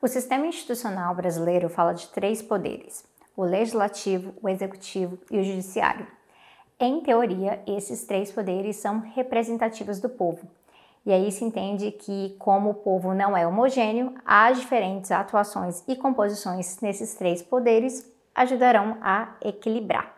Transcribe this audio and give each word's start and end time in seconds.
O 0.00 0.06
sistema 0.06 0.46
institucional 0.46 1.12
brasileiro 1.12 1.68
fala 1.68 1.92
de 1.92 2.06
três 2.08 2.40
poderes: 2.40 3.04
o 3.36 3.42
legislativo, 3.42 4.32
o 4.40 4.48
executivo 4.48 5.18
e 5.28 5.38
o 5.38 5.42
judiciário. 5.42 6.06
Em 6.78 7.00
teoria, 7.00 7.60
esses 7.66 8.04
três 8.04 8.30
poderes 8.30 8.76
são 8.76 9.00
representativos 9.00 9.98
do 9.98 10.08
povo. 10.08 10.46
E 11.04 11.12
aí 11.12 11.32
se 11.32 11.44
entende 11.44 11.90
que, 11.90 12.36
como 12.38 12.70
o 12.70 12.74
povo 12.74 13.12
não 13.12 13.36
é 13.36 13.44
homogêneo, 13.44 14.14
as 14.24 14.60
diferentes 14.60 15.10
atuações 15.10 15.82
e 15.88 15.96
composições 15.96 16.80
nesses 16.80 17.14
três 17.14 17.42
poderes 17.42 18.08
ajudarão 18.34 18.98
a 19.00 19.34
equilibrar. 19.42 20.14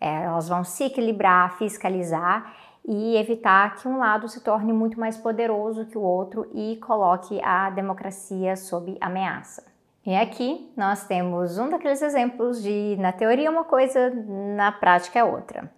É, 0.00 0.22
elas 0.22 0.48
vão 0.48 0.64
se 0.64 0.84
equilibrar, 0.84 1.58
fiscalizar 1.58 2.54
e 2.86 3.16
evitar 3.16 3.76
que 3.76 3.86
um 3.86 3.98
lado 3.98 4.28
se 4.28 4.40
torne 4.40 4.72
muito 4.72 4.98
mais 4.98 5.16
poderoso 5.16 5.86
que 5.86 5.98
o 5.98 6.02
outro 6.02 6.48
e 6.52 6.76
coloque 6.76 7.40
a 7.42 7.70
democracia 7.70 8.56
sob 8.56 8.96
ameaça. 9.00 9.64
E 10.04 10.16
aqui 10.16 10.72
nós 10.76 11.06
temos 11.06 11.58
um 11.58 11.68
daqueles 11.68 12.00
exemplos 12.00 12.62
de 12.62 12.96
na 12.98 13.12
teoria 13.12 13.50
uma 13.50 13.64
coisa, 13.64 14.10
na 14.56 14.72
prática 14.72 15.18
é 15.18 15.24
outra. 15.24 15.70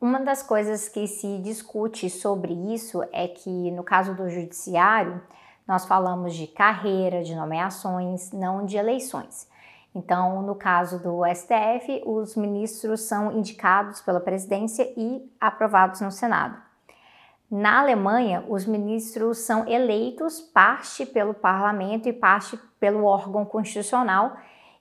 Uma 0.00 0.20
das 0.20 0.42
coisas 0.42 0.88
que 0.88 1.06
se 1.06 1.38
discute 1.38 2.08
sobre 2.08 2.54
isso 2.72 3.02
é 3.12 3.28
que 3.28 3.70
no 3.70 3.82
caso 3.82 4.14
do 4.14 4.30
judiciário, 4.30 5.20
nós 5.68 5.84
falamos 5.84 6.34
de 6.34 6.46
carreira, 6.46 7.22
de 7.22 7.34
nomeações, 7.34 8.32
não 8.32 8.64
de 8.64 8.76
eleições. 8.76 9.46
Então, 9.94 10.42
no 10.42 10.54
caso 10.54 11.02
do 11.02 11.22
STF, 11.26 12.02
os 12.06 12.36
ministros 12.36 13.02
são 13.02 13.32
indicados 13.32 14.00
pela 14.00 14.20
presidência 14.20 14.92
e 14.96 15.28
aprovados 15.40 16.00
no 16.00 16.12
Senado. 16.12 16.56
Na 17.50 17.80
Alemanha, 17.80 18.44
os 18.48 18.64
ministros 18.64 19.38
são 19.38 19.66
eleitos 19.66 20.40
parte 20.40 21.04
pelo 21.04 21.34
parlamento 21.34 22.08
e 22.08 22.12
parte 22.12 22.56
pelo 22.78 23.04
órgão 23.04 23.44
constitucional 23.44 24.36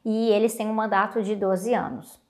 e 0.05 0.29
eles 0.29 0.55
têm 0.55 0.67
um 0.67 0.73
mandato 0.73 1.23
de 1.23 1.35
12 1.35 1.73
anos. 1.73 2.21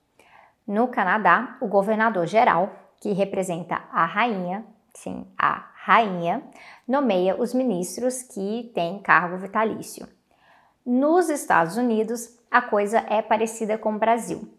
No 0.65 0.87
Canadá, 0.87 1.57
o 1.59 1.67
governador 1.67 2.25
geral, 2.25 2.71
que 3.01 3.11
representa 3.11 3.81
a 3.91 4.05
rainha, 4.05 4.65
sim, 4.93 5.27
a 5.37 5.71
rainha, 5.73 6.41
nomeia 6.87 7.35
os 7.35 7.53
ministros 7.53 8.23
que 8.23 8.71
têm 8.73 8.99
cargo 8.99 9.37
vitalício. 9.37 10.07
Nos 10.91 11.29
Estados 11.29 11.77
Unidos, 11.77 12.35
a 12.49 12.63
coisa 12.63 12.97
é 13.07 13.21
parecida 13.21 13.77
com 13.77 13.93
o 13.93 13.99
Brasil. 13.99 14.49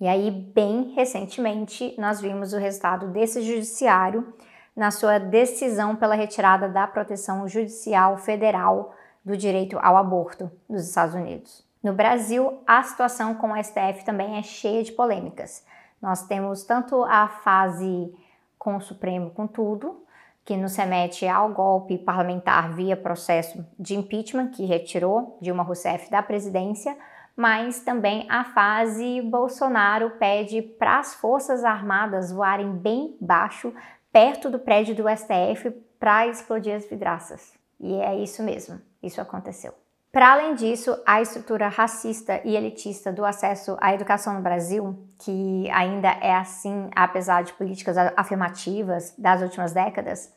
E 0.00 0.06
aí, 0.06 0.30
bem 0.30 0.92
recentemente, 0.94 1.96
nós 1.98 2.20
vimos 2.20 2.52
o 2.52 2.58
resultado 2.58 3.08
desse 3.08 3.42
judiciário 3.42 4.32
na 4.76 4.92
sua 4.92 5.18
decisão 5.18 5.96
pela 5.96 6.14
retirada 6.14 6.68
da 6.68 6.86
proteção 6.86 7.48
judicial 7.48 8.16
federal 8.18 8.94
do 9.24 9.36
direito 9.36 9.80
ao 9.82 9.96
aborto 9.96 10.48
dos 10.68 10.86
Estados 10.86 11.16
Unidos. 11.16 11.66
No 11.82 11.92
Brasil, 11.92 12.62
a 12.64 12.84
situação 12.84 13.34
com 13.34 13.50
o 13.50 13.60
STF 13.60 14.04
também 14.04 14.38
é 14.38 14.44
cheia 14.44 14.84
de 14.84 14.92
polêmicas. 14.92 15.66
Nós 16.00 16.22
temos 16.22 16.62
tanto 16.62 17.02
a 17.02 17.26
fase 17.26 18.14
com 18.56 18.76
o 18.76 18.80
Supremo 18.80 19.32
com 19.32 19.44
tudo, 19.44 20.04
que 20.44 20.56
nos 20.56 20.76
remete 20.76 21.26
ao 21.26 21.52
golpe 21.52 21.98
parlamentar 21.98 22.72
via 22.72 22.96
processo 22.96 23.64
de 23.78 23.94
impeachment, 23.94 24.50
que 24.50 24.64
retirou 24.64 25.38
Dilma 25.40 25.62
Rousseff 25.62 26.10
da 26.10 26.22
presidência, 26.22 26.96
mas 27.36 27.80
também 27.80 28.26
a 28.28 28.44
fase 28.44 29.22
Bolsonaro 29.22 30.10
pede 30.18 30.60
para 30.60 30.98
as 30.98 31.14
Forças 31.14 31.64
Armadas 31.64 32.32
voarem 32.32 32.72
bem 32.72 33.16
baixo, 33.20 33.72
perto 34.12 34.50
do 34.50 34.58
prédio 34.58 34.94
do 34.94 35.04
STF, 35.08 35.70
para 35.98 36.26
explodir 36.26 36.74
as 36.74 36.88
vidraças. 36.88 37.54
E 37.78 37.94
é 37.94 38.16
isso 38.16 38.42
mesmo, 38.42 38.80
isso 39.02 39.20
aconteceu. 39.20 39.72
Para 40.12 40.32
além 40.32 40.56
disso, 40.56 41.00
a 41.06 41.22
estrutura 41.22 41.68
racista 41.68 42.40
e 42.44 42.56
elitista 42.56 43.12
do 43.12 43.24
acesso 43.24 43.76
à 43.80 43.94
educação 43.94 44.34
no 44.34 44.42
Brasil, 44.42 44.98
que 45.20 45.70
ainda 45.70 46.08
é 46.08 46.34
assim, 46.34 46.90
apesar 46.96 47.44
de 47.44 47.52
políticas 47.52 47.96
afirmativas 48.16 49.14
das 49.16 49.40
últimas 49.40 49.72
décadas, 49.72 50.34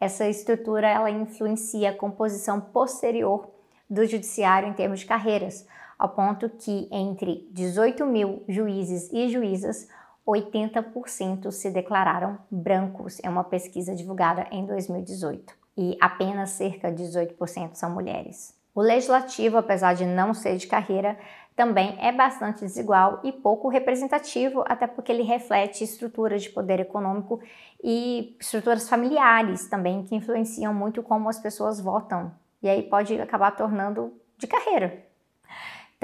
essa 0.00 0.28
estrutura 0.28 0.88
ela 0.88 1.10
influencia 1.12 1.90
a 1.90 1.96
composição 1.96 2.60
posterior 2.60 3.48
do 3.88 4.04
judiciário 4.04 4.68
em 4.68 4.72
termos 4.72 5.00
de 5.00 5.06
carreiras, 5.06 5.64
ao 5.96 6.08
ponto 6.08 6.50
que 6.50 6.88
entre 6.90 7.48
18 7.52 8.04
mil 8.04 8.42
juízes 8.48 9.12
e 9.12 9.28
juízas, 9.28 9.88
80% 10.26 11.52
se 11.52 11.70
declararam 11.70 12.36
brancos. 12.50 13.20
É 13.22 13.30
uma 13.30 13.44
pesquisa 13.44 13.94
divulgada 13.94 14.48
em 14.50 14.66
2018. 14.66 15.54
E 15.76 15.96
apenas 16.00 16.50
cerca 16.50 16.90
de 16.90 17.04
18% 17.04 17.74
são 17.74 17.90
mulheres. 17.90 18.63
O 18.74 18.82
legislativo, 18.82 19.56
apesar 19.56 19.94
de 19.94 20.04
não 20.04 20.34
ser 20.34 20.56
de 20.56 20.66
carreira, 20.66 21.16
também 21.54 21.96
é 22.00 22.10
bastante 22.10 22.60
desigual 22.60 23.20
e 23.22 23.30
pouco 23.30 23.68
representativo, 23.68 24.64
até 24.66 24.86
porque 24.86 25.12
ele 25.12 25.22
reflete 25.22 25.84
estruturas 25.84 26.42
de 26.42 26.50
poder 26.50 26.80
econômico 26.80 27.40
e 27.82 28.36
estruturas 28.40 28.88
familiares 28.88 29.68
também 29.68 30.02
que 30.02 30.16
influenciam 30.16 30.74
muito 30.74 31.02
como 31.02 31.28
as 31.28 31.38
pessoas 31.38 31.80
votam. 31.80 32.32
E 32.60 32.68
aí 32.68 32.82
pode 32.82 33.20
acabar 33.20 33.52
tornando 33.52 34.12
de 34.36 34.48
carreira, 34.48 35.04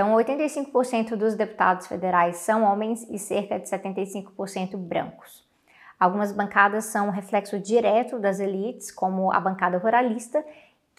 então, 0.01 0.15
85% 0.15 1.15
dos 1.15 1.35
deputados 1.35 1.87
federais 1.87 2.39
são 2.39 2.63
homens 2.65 3.07
e 3.11 3.19
cerca 3.19 3.59
de 3.59 3.69
75% 3.69 4.75
brancos. 4.75 5.47
Algumas 5.99 6.33
bancadas 6.33 6.87
são 6.87 7.11
reflexo 7.11 7.59
direto 7.59 8.19
das 8.19 8.41
elites, 8.41 8.91
como 8.91 9.31
a 9.31 9.39
bancada 9.39 9.77
ruralista, 9.77 10.43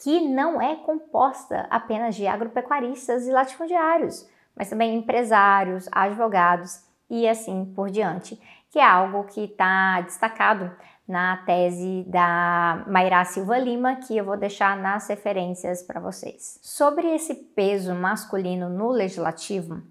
que 0.02 0.20
não 0.20 0.60
é 0.60 0.76
composta 0.78 1.68
apenas 1.70 2.16
de 2.16 2.26
agropecuaristas 2.26 3.28
e 3.28 3.32
latifundiários, 3.32 4.28
mas 4.56 4.70
também 4.70 4.96
empresários, 4.96 5.88
advogados 5.92 6.84
e 7.10 7.28
assim 7.28 7.66
por 7.76 7.90
diante, 7.90 8.40
que 8.72 8.80
é 8.80 8.86
algo 8.86 9.26
que 9.26 9.44
está 9.44 10.02
destacado 10.02 10.72
na 11.08 11.38
tese 11.46 12.04
da 12.08 12.84
Mayra 12.88 13.24
Silva 13.26 13.60
Lima, 13.60 13.98
que 13.98 14.18
eu 14.18 14.26
vou 14.26 14.38
deixar 14.38 14.78
nas 14.78 15.08
referências 15.08 15.84
para 15.84 16.00
vocês. 16.00 16.58
Sobre 16.64 17.14
esse 17.14 17.36
peso 17.36 17.94
masculino 17.94 18.70
no 18.70 18.90
legislativo, 18.90 19.84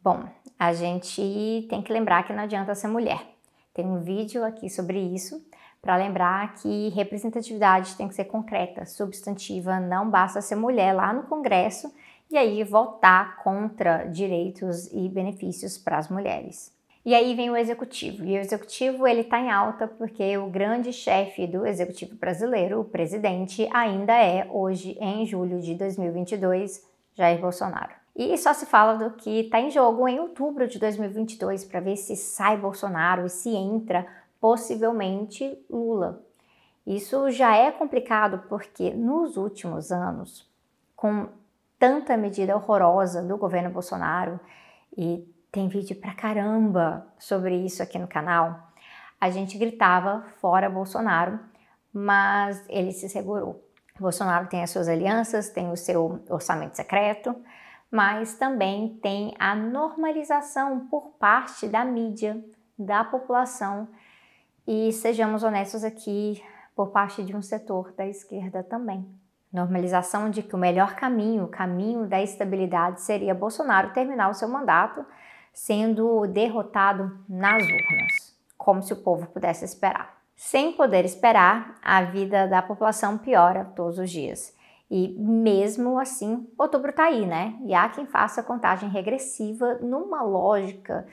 bom, 0.00 0.24
a 0.58 0.72
gente 0.72 1.66
tem 1.68 1.82
que 1.82 1.92
lembrar 1.92 2.22
que 2.22 2.32
não 2.32 2.44
adianta 2.44 2.74
ser 2.74 2.88
mulher. 2.88 3.20
Tem 3.74 3.84
um 3.84 4.00
vídeo 4.00 4.44
aqui 4.44 4.70
sobre 4.70 4.98
isso 4.98 5.44
para 5.82 5.96
lembrar 5.96 6.54
que 6.54 6.90
representatividade 6.90 7.96
tem 7.96 8.06
que 8.06 8.14
ser 8.14 8.26
concreta, 8.26 8.86
substantiva, 8.86 9.80
não 9.80 10.08
basta 10.08 10.40
ser 10.40 10.54
mulher 10.54 10.94
lá 10.94 11.12
no 11.12 11.24
Congresso 11.24 11.92
e 12.30 12.38
aí 12.38 12.62
votar 12.62 13.42
contra 13.42 14.04
direitos 14.04 14.86
e 14.92 15.08
benefícios 15.08 15.76
para 15.76 15.98
as 15.98 16.08
mulheres. 16.08 16.72
E 17.04 17.16
aí 17.16 17.34
vem 17.34 17.50
o 17.50 17.56
executivo. 17.56 18.24
E 18.24 18.38
o 18.38 18.40
executivo 18.40 19.08
ele 19.08 19.22
está 19.22 19.40
em 19.40 19.50
alta 19.50 19.88
porque 19.88 20.38
o 20.38 20.46
grande 20.46 20.92
chefe 20.92 21.48
do 21.48 21.66
executivo 21.66 22.14
brasileiro, 22.14 22.80
o 22.80 22.84
presidente, 22.84 23.68
ainda 23.72 24.14
é 24.14 24.46
hoje 24.48 24.96
em 25.00 25.26
julho 25.26 25.60
de 25.60 25.74
2022 25.74 26.80
Jair 27.16 27.40
Bolsonaro. 27.40 27.90
E 28.14 28.36
só 28.38 28.52
se 28.52 28.66
fala 28.66 28.94
do 28.94 29.16
que 29.16 29.40
está 29.40 29.60
em 29.60 29.70
jogo 29.70 30.06
em 30.06 30.20
outubro 30.20 30.68
de 30.68 30.78
2022 30.78 31.64
para 31.64 31.80
ver 31.80 31.96
se 31.96 32.14
sai 32.14 32.56
Bolsonaro 32.56 33.26
e 33.26 33.30
se 33.30 33.50
entra 33.50 34.06
possivelmente 34.42 35.56
Lula. 35.70 36.20
Isso 36.84 37.30
já 37.30 37.56
é 37.56 37.70
complicado 37.70 38.42
porque 38.48 38.90
nos 38.90 39.36
últimos 39.36 39.92
anos, 39.92 40.50
com 40.96 41.28
tanta 41.78 42.16
medida 42.16 42.56
horrorosa 42.56 43.22
do 43.22 43.38
governo 43.38 43.70
Bolsonaro 43.70 44.40
e 44.98 45.24
tem 45.52 45.68
vídeo 45.68 45.94
pra 45.94 46.12
caramba 46.12 47.06
sobre 47.20 47.54
isso 47.54 47.84
aqui 47.84 48.00
no 48.00 48.08
canal. 48.08 48.58
A 49.20 49.30
gente 49.30 49.56
gritava 49.56 50.24
fora 50.40 50.68
Bolsonaro, 50.68 51.38
mas 51.92 52.64
ele 52.68 52.90
se 52.90 53.08
segurou. 53.08 53.64
Bolsonaro 54.00 54.48
tem 54.48 54.64
as 54.64 54.70
suas 54.70 54.88
alianças, 54.88 55.50
tem 55.50 55.70
o 55.70 55.76
seu 55.76 56.20
orçamento 56.28 56.76
secreto, 56.76 57.36
mas 57.88 58.34
também 58.34 58.98
tem 59.00 59.36
a 59.38 59.54
normalização 59.54 60.88
por 60.88 61.10
parte 61.12 61.68
da 61.68 61.84
mídia, 61.84 62.44
da 62.76 63.04
população 63.04 63.86
e 64.66 64.92
sejamos 64.92 65.42
honestos 65.42 65.84
aqui, 65.84 66.42
por 66.74 66.90
parte 66.90 67.22
de 67.22 67.36
um 67.36 67.42
setor 67.42 67.92
da 67.92 68.06
esquerda 68.06 68.62
também. 68.62 69.06
Normalização 69.52 70.30
de 70.30 70.42
que 70.42 70.54
o 70.54 70.58
melhor 70.58 70.94
caminho, 70.94 71.44
o 71.44 71.48
caminho 71.48 72.06
da 72.06 72.22
estabilidade, 72.22 73.02
seria 73.02 73.34
Bolsonaro 73.34 73.92
terminar 73.92 74.30
o 74.30 74.34
seu 74.34 74.48
mandato 74.48 75.04
sendo 75.52 76.26
derrotado 76.26 77.18
nas 77.28 77.62
urnas, 77.62 78.36
como 78.56 78.82
se 78.82 78.92
o 78.92 79.02
povo 79.02 79.26
pudesse 79.26 79.64
esperar. 79.64 80.16
Sem 80.34 80.72
poder 80.72 81.04
esperar, 81.04 81.78
a 81.82 82.02
vida 82.02 82.48
da 82.48 82.62
população 82.62 83.18
piora 83.18 83.64
todos 83.76 83.98
os 83.98 84.10
dias. 84.10 84.56
E 84.90 85.14
mesmo 85.18 85.98
assim, 85.98 86.48
outubro 86.58 86.90
está 86.90 87.04
aí, 87.04 87.26
né? 87.26 87.54
E 87.64 87.74
há 87.74 87.88
quem 87.88 88.06
faça 88.06 88.42
contagem 88.42 88.88
regressiva 88.88 89.78
numa 89.80 90.22
lógica 90.22 91.06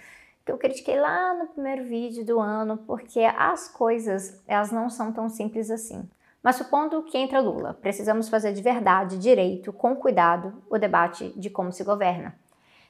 que 0.49 0.51
eu 0.51 0.57
critiquei 0.57 0.99
lá 0.99 1.35
no 1.35 1.47
primeiro 1.47 1.83
vídeo 1.83 2.25
do 2.25 2.39
ano, 2.39 2.77
porque 2.77 3.19
as 3.19 3.67
coisas 3.67 4.41
elas 4.47 4.71
não 4.71 4.89
são 4.89 5.13
tão 5.13 5.29
simples 5.29 5.69
assim. 5.69 6.09
Mas 6.41 6.55
supondo 6.55 7.03
que 7.03 7.17
entra 7.17 7.39
Lula, 7.39 7.77
precisamos 7.79 8.29
fazer 8.29 8.53
de 8.53 8.61
verdade, 8.61 9.19
direito, 9.19 9.71
com 9.71 9.95
cuidado, 9.95 10.53
o 10.69 10.79
debate 10.79 11.31
de 11.37 11.49
como 11.49 11.71
se 11.71 11.83
governa. 11.83 12.33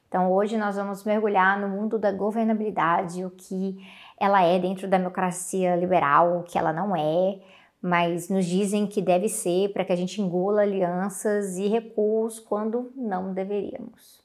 Então 0.07 0.31
hoje 0.31 0.57
nós 0.57 0.77
vamos 0.77 1.03
mergulhar 1.03 1.59
no 1.59 1.67
mundo 1.67 1.99
da 1.99 2.11
governabilidade, 2.11 3.25
o 3.25 3.31
que 3.31 3.77
ela 4.17 4.41
é 4.41 4.57
dentro 4.57 4.87
da 4.87 4.97
democracia 4.97 5.75
liberal, 5.75 6.39
o 6.39 6.43
que 6.43 6.57
ela 6.57 6.71
não 6.71 6.95
é, 6.95 7.39
mas 7.81 8.29
nos 8.29 8.45
dizem 8.45 8.87
que 8.87 9.01
deve 9.01 9.27
ser 9.27 9.73
para 9.73 9.83
que 9.83 9.91
a 9.91 9.97
gente 9.97 10.21
engula 10.21 10.61
alianças 10.61 11.57
e 11.57 11.67
recuos 11.67 12.39
quando 12.39 12.91
não 12.95 13.33
deveríamos. 13.33 14.23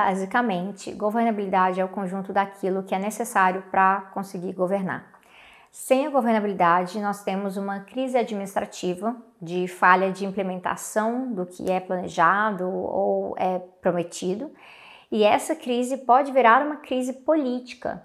Basicamente, 0.00 0.92
governabilidade 0.92 1.80
é 1.80 1.84
o 1.84 1.88
conjunto 1.88 2.32
daquilo 2.32 2.82
que 2.82 2.94
é 2.94 2.98
necessário 2.98 3.62
para 3.70 4.00
conseguir 4.12 4.52
governar. 4.52 5.04
Sem 5.70 6.06
a 6.06 6.10
governabilidade, 6.10 7.00
nós 7.00 7.22
temos 7.22 7.56
uma 7.56 7.80
crise 7.80 8.16
administrativa 8.18 9.14
de 9.40 9.68
falha 9.68 10.10
de 10.10 10.24
implementação 10.24 11.32
do 11.32 11.46
que 11.46 11.70
é 11.70 11.78
planejado 11.78 12.68
ou 12.68 13.34
é 13.38 13.58
prometido, 13.80 14.50
e 15.12 15.22
essa 15.22 15.54
crise 15.54 15.98
pode 15.98 16.32
virar 16.32 16.64
uma 16.64 16.76
crise 16.76 17.12
política. 17.12 18.02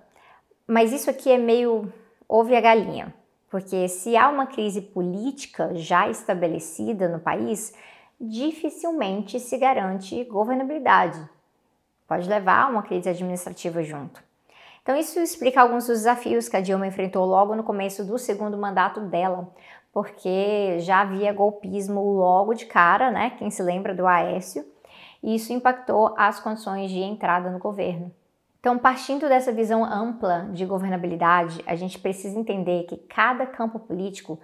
Mas 0.68 0.92
isso 0.92 1.10
aqui 1.10 1.32
é 1.32 1.38
meio 1.38 1.92
ovo 2.28 2.52
e 2.52 2.56
a 2.56 2.62
galinha, 2.62 3.14
porque 3.50 3.88
se 3.88 4.18
há 4.18 4.30
uma 4.30 4.46
crise 4.46 4.82
política 4.82 5.72
já 5.76 6.10
estabelecida 6.10 7.08
no 7.08 7.20
país, 7.20 7.74
dificilmente 8.20 9.40
se 9.40 9.58
garante 9.58 10.24
governabilidade 10.26 11.35
pode 12.08 12.30
levar 12.30 12.64
a 12.64 12.68
uma 12.68 12.84
crise 12.84 13.10
administrativa 13.10 13.84
junto. 13.84 14.24
Então, 14.82 14.96
isso 14.96 15.20
explica 15.20 15.62
alguns 15.62 15.88
dos 15.88 15.98
desafios 15.98 16.48
que 16.48 16.56
a 16.56 16.62
Dilma 16.62 16.86
enfrentou 16.86 17.26
logo 17.26 17.56
no 17.56 17.64
começo 17.64 18.04
do 18.06 18.20
segundo 18.20 18.58
mandato 18.58 19.02
dela, 19.02 19.50
porque 19.92 20.78
já 20.80 21.02
havia 21.02 21.34
golpismo 21.34 22.02
logo 22.14 22.54
de 22.54 22.66
cara, 22.66 23.10
né? 23.10 23.32
Quem 23.32 23.50
se 23.50 23.64
lembra 23.64 23.96
do 23.96 24.06
Aécio, 24.06 24.64
e 25.24 25.34
isso 25.34 25.52
impactou 25.52 26.14
as 26.18 26.40
condições 26.40 26.92
de 26.92 27.00
entrada 27.00 27.50
no 27.50 27.58
governo. 27.58 28.12
Então, 28.60 28.78
partindo 28.78 29.28
dessa 29.30 29.52
visão 29.52 29.84
ampla 29.84 30.50
de 30.52 30.66
governabilidade, 30.66 31.64
a 31.66 31.76
gente 31.76 31.98
precisa 31.98 32.38
entender 32.38 32.84
que 32.84 32.98
cada 32.98 33.46
campo 33.46 33.80
político 33.80 34.40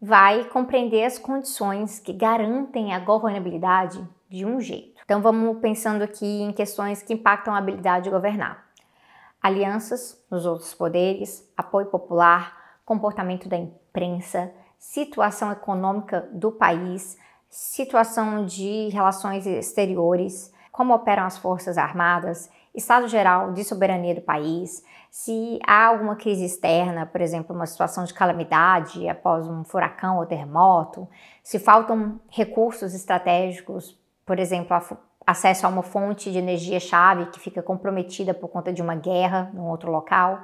vai 0.00 0.44
compreender 0.44 1.04
as 1.04 1.18
condições 1.18 1.98
que 1.98 2.12
garantem 2.12 2.92
a 2.92 2.98
governabilidade 2.98 4.02
de 4.32 4.46
um 4.46 4.58
jeito. 4.60 5.00
Então 5.04 5.20
vamos 5.20 5.58
pensando 5.60 6.02
aqui 6.02 6.40
em 6.40 6.52
questões 6.52 7.02
que 7.02 7.12
impactam 7.12 7.54
a 7.54 7.58
habilidade 7.58 8.04
de 8.04 8.10
governar. 8.10 8.66
Alianças 9.42 10.24
nos 10.30 10.46
outros 10.46 10.72
poderes, 10.72 11.46
apoio 11.56 11.86
popular, 11.86 12.56
comportamento 12.84 13.48
da 13.48 13.56
imprensa, 13.56 14.52
situação 14.78 15.52
econômica 15.52 16.28
do 16.32 16.50
país, 16.50 17.18
situação 17.50 18.46
de 18.46 18.88
relações 18.88 19.46
exteriores, 19.46 20.52
como 20.70 20.94
operam 20.94 21.24
as 21.24 21.36
forças 21.36 21.76
armadas, 21.76 22.50
estado 22.74 23.06
geral 23.08 23.52
de 23.52 23.62
soberania 23.62 24.14
do 24.14 24.22
país, 24.22 24.82
se 25.10 25.58
há 25.66 25.88
alguma 25.88 26.16
crise 26.16 26.46
externa, 26.46 27.04
por 27.04 27.20
exemplo, 27.20 27.54
uma 27.54 27.66
situação 27.66 28.04
de 28.04 28.14
calamidade 28.14 29.06
após 29.06 29.46
um 29.46 29.62
furacão 29.62 30.16
ou 30.16 30.24
terremoto, 30.24 31.06
se 31.42 31.58
faltam 31.58 32.18
recursos 32.30 32.94
estratégicos 32.94 34.00
por 34.24 34.38
exemplo, 34.38 34.76
acesso 35.26 35.66
a 35.66 35.68
uma 35.68 35.82
fonte 35.82 36.30
de 36.30 36.38
energia-chave 36.38 37.26
que 37.26 37.40
fica 37.40 37.62
comprometida 37.62 38.34
por 38.34 38.48
conta 38.48 38.72
de 38.72 38.82
uma 38.82 38.94
guerra 38.94 39.50
em 39.54 39.60
outro 39.60 39.90
local. 39.90 40.40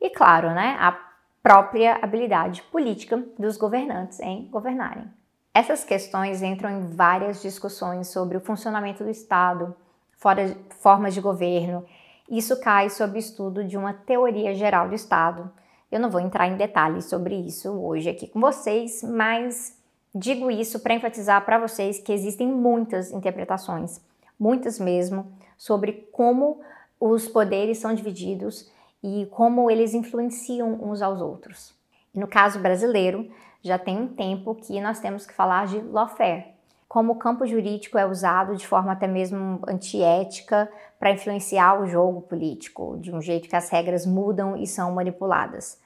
E, 0.00 0.10
claro, 0.10 0.50
né, 0.50 0.76
a 0.78 0.98
própria 1.42 1.98
habilidade 2.02 2.62
política 2.62 3.22
dos 3.38 3.56
governantes 3.56 4.18
em 4.20 4.48
governarem. 4.48 5.04
Essas 5.52 5.84
questões 5.84 6.42
entram 6.42 6.70
em 6.70 6.88
várias 6.88 7.40
discussões 7.40 8.08
sobre 8.08 8.36
o 8.36 8.40
funcionamento 8.40 9.04
do 9.04 9.10
Estado, 9.10 9.76
fora, 10.16 10.56
formas 10.80 11.14
de 11.14 11.20
governo. 11.20 11.84
Isso 12.28 12.58
cai 12.60 12.90
sob 12.90 13.18
estudo 13.18 13.62
de 13.62 13.76
uma 13.76 13.92
teoria 13.92 14.54
geral 14.54 14.88
do 14.88 14.94
Estado. 14.94 15.50
Eu 15.92 16.00
não 16.00 16.10
vou 16.10 16.20
entrar 16.20 16.48
em 16.48 16.56
detalhes 16.56 17.04
sobre 17.04 17.36
isso 17.36 17.70
hoje 17.70 18.08
aqui 18.08 18.26
com 18.26 18.40
vocês, 18.40 19.02
mas 19.02 19.78
Digo 20.14 20.48
isso 20.48 20.78
para 20.78 20.94
enfatizar 20.94 21.44
para 21.44 21.58
vocês 21.58 21.98
que 21.98 22.12
existem 22.12 22.46
muitas 22.46 23.10
interpretações, 23.10 24.00
muitas 24.38 24.78
mesmo, 24.78 25.26
sobre 25.58 26.08
como 26.12 26.60
os 27.00 27.26
poderes 27.26 27.78
são 27.78 27.92
divididos 27.92 28.70
e 29.02 29.26
como 29.32 29.68
eles 29.68 29.92
influenciam 29.92 30.72
uns 30.74 31.02
aos 31.02 31.20
outros. 31.20 31.74
No 32.14 32.28
caso 32.28 32.60
brasileiro, 32.60 33.28
já 33.60 33.76
tem 33.76 33.98
um 33.98 34.06
tempo 34.06 34.54
que 34.54 34.80
nós 34.80 35.00
temos 35.00 35.26
que 35.26 35.34
falar 35.34 35.66
de 35.66 35.80
lawfare, 35.80 36.54
como 36.86 37.14
o 37.14 37.18
campo 37.18 37.44
jurídico 37.44 37.98
é 37.98 38.06
usado 38.06 38.54
de 38.54 38.64
forma 38.64 38.92
até 38.92 39.08
mesmo 39.08 39.60
antiética 39.66 40.70
para 40.96 41.10
influenciar 41.10 41.80
o 41.80 41.86
jogo 41.86 42.22
político, 42.22 42.96
de 43.00 43.12
um 43.12 43.20
jeito 43.20 43.48
que 43.48 43.56
as 43.56 43.68
regras 43.68 44.06
mudam 44.06 44.56
e 44.56 44.64
são 44.64 44.92
manipuladas. 44.92 45.82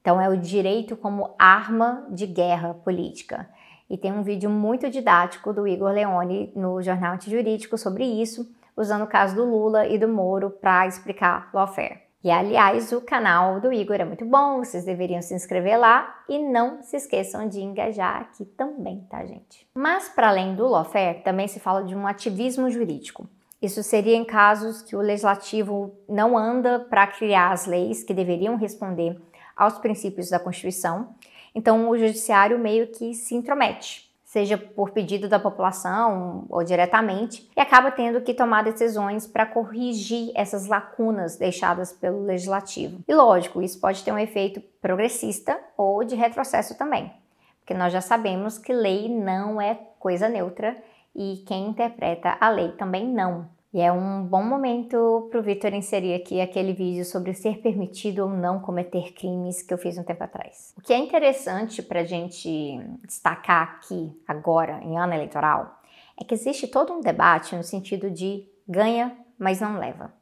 Então 0.00 0.20
é 0.20 0.28
o 0.28 0.36
direito 0.36 0.96
como 0.96 1.34
arma 1.38 2.06
de 2.10 2.26
guerra 2.26 2.74
política. 2.74 3.48
E 3.90 3.96
tem 3.96 4.12
um 4.12 4.22
vídeo 4.22 4.50
muito 4.50 4.90
didático 4.90 5.52
do 5.52 5.66
Igor 5.66 5.90
Leone 5.90 6.52
no 6.54 6.82
Jornal 6.82 7.14
Antijurídico 7.14 7.78
sobre 7.78 8.04
isso, 8.04 8.50
usando 8.76 9.04
o 9.04 9.08
caso 9.08 9.34
do 9.34 9.44
Lula 9.44 9.86
e 9.86 9.98
do 9.98 10.06
Moro 10.06 10.50
para 10.50 10.86
explicar 10.86 11.48
lawfare. 11.54 12.08
E 12.22 12.30
aliás, 12.30 12.92
o 12.92 13.00
canal 13.00 13.60
do 13.60 13.72
Igor 13.72 13.96
é 13.96 14.04
muito 14.04 14.24
bom, 14.24 14.58
vocês 14.58 14.84
deveriam 14.84 15.22
se 15.22 15.34
inscrever 15.34 15.78
lá 15.78 16.22
e 16.28 16.38
não 16.38 16.82
se 16.82 16.96
esqueçam 16.96 17.48
de 17.48 17.60
engajar 17.60 18.22
aqui 18.22 18.44
também, 18.44 19.06
tá, 19.08 19.24
gente? 19.24 19.66
Mas 19.72 20.08
para 20.08 20.28
além 20.28 20.54
do 20.54 20.66
lawfare, 20.66 21.22
também 21.22 21.46
se 21.46 21.60
fala 21.60 21.84
de 21.84 21.94
um 21.94 22.06
ativismo 22.06 22.68
jurídico. 22.70 23.28
Isso 23.62 23.82
seria 23.82 24.16
em 24.16 24.24
casos 24.24 24.82
que 24.82 24.96
o 24.96 25.00
legislativo 25.00 25.94
não 26.08 26.36
anda 26.36 26.80
para 26.80 27.06
criar 27.06 27.52
as 27.52 27.66
leis 27.66 28.04
que 28.04 28.12
deveriam 28.12 28.56
responder 28.56 29.20
aos 29.56 29.78
princípios 29.78 30.30
da 30.30 30.38
Constituição 30.38 31.14
então, 31.58 31.90
o 31.90 31.98
judiciário 31.98 32.56
meio 32.56 32.86
que 32.86 33.12
se 33.14 33.34
intromete, 33.34 34.08
seja 34.24 34.56
por 34.56 34.90
pedido 34.90 35.28
da 35.28 35.40
população 35.40 36.46
ou 36.48 36.62
diretamente, 36.62 37.50
e 37.56 37.60
acaba 37.60 37.90
tendo 37.90 38.20
que 38.20 38.32
tomar 38.32 38.62
decisões 38.62 39.26
para 39.26 39.44
corrigir 39.44 40.30
essas 40.36 40.68
lacunas 40.68 41.36
deixadas 41.36 41.92
pelo 41.92 42.22
legislativo. 42.22 43.00
E 43.08 43.12
lógico, 43.12 43.60
isso 43.60 43.80
pode 43.80 44.04
ter 44.04 44.12
um 44.12 44.18
efeito 44.20 44.60
progressista 44.80 45.58
ou 45.76 46.04
de 46.04 46.14
retrocesso 46.14 46.78
também, 46.78 47.12
porque 47.58 47.74
nós 47.74 47.92
já 47.92 48.00
sabemos 48.00 48.56
que 48.56 48.72
lei 48.72 49.08
não 49.08 49.60
é 49.60 49.80
coisa 49.98 50.28
neutra 50.28 50.76
e 51.12 51.42
quem 51.44 51.70
interpreta 51.70 52.36
a 52.40 52.50
lei 52.50 52.70
também 52.70 53.04
não. 53.04 53.48
E 53.72 53.82
é 53.82 53.92
um 53.92 54.24
bom 54.24 54.42
momento 54.42 55.28
para 55.30 55.38
o 55.38 55.42
Vitor 55.42 55.74
inserir 55.74 56.14
aqui 56.14 56.40
aquele 56.40 56.72
vídeo 56.72 57.04
sobre 57.04 57.34
ser 57.34 57.58
permitido 57.58 58.20
ou 58.20 58.30
não 58.30 58.60
cometer 58.60 59.12
crimes 59.12 59.60
que 59.60 59.74
eu 59.74 59.76
fiz 59.76 59.98
um 59.98 60.02
tempo 60.02 60.24
atrás. 60.24 60.72
O 60.74 60.80
que 60.80 60.90
é 60.90 60.96
interessante 60.96 61.82
para 61.82 62.00
a 62.00 62.04
gente 62.04 62.80
destacar 63.04 63.74
aqui, 63.74 64.18
agora, 64.26 64.82
em 64.82 64.96
ano 64.96 65.12
eleitoral, 65.12 65.82
é 66.18 66.24
que 66.24 66.32
existe 66.32 66.66
todo 66.66 66.94
um 66.94 67.02
debate 67.02 67.54
no 67.54 67.62
sentido 67.62 68.10
de 68.10 68.48
ganha, 68.66 69.14
mas 69.38 69.60
não 69.60 69.78
leva. 69.78 70.14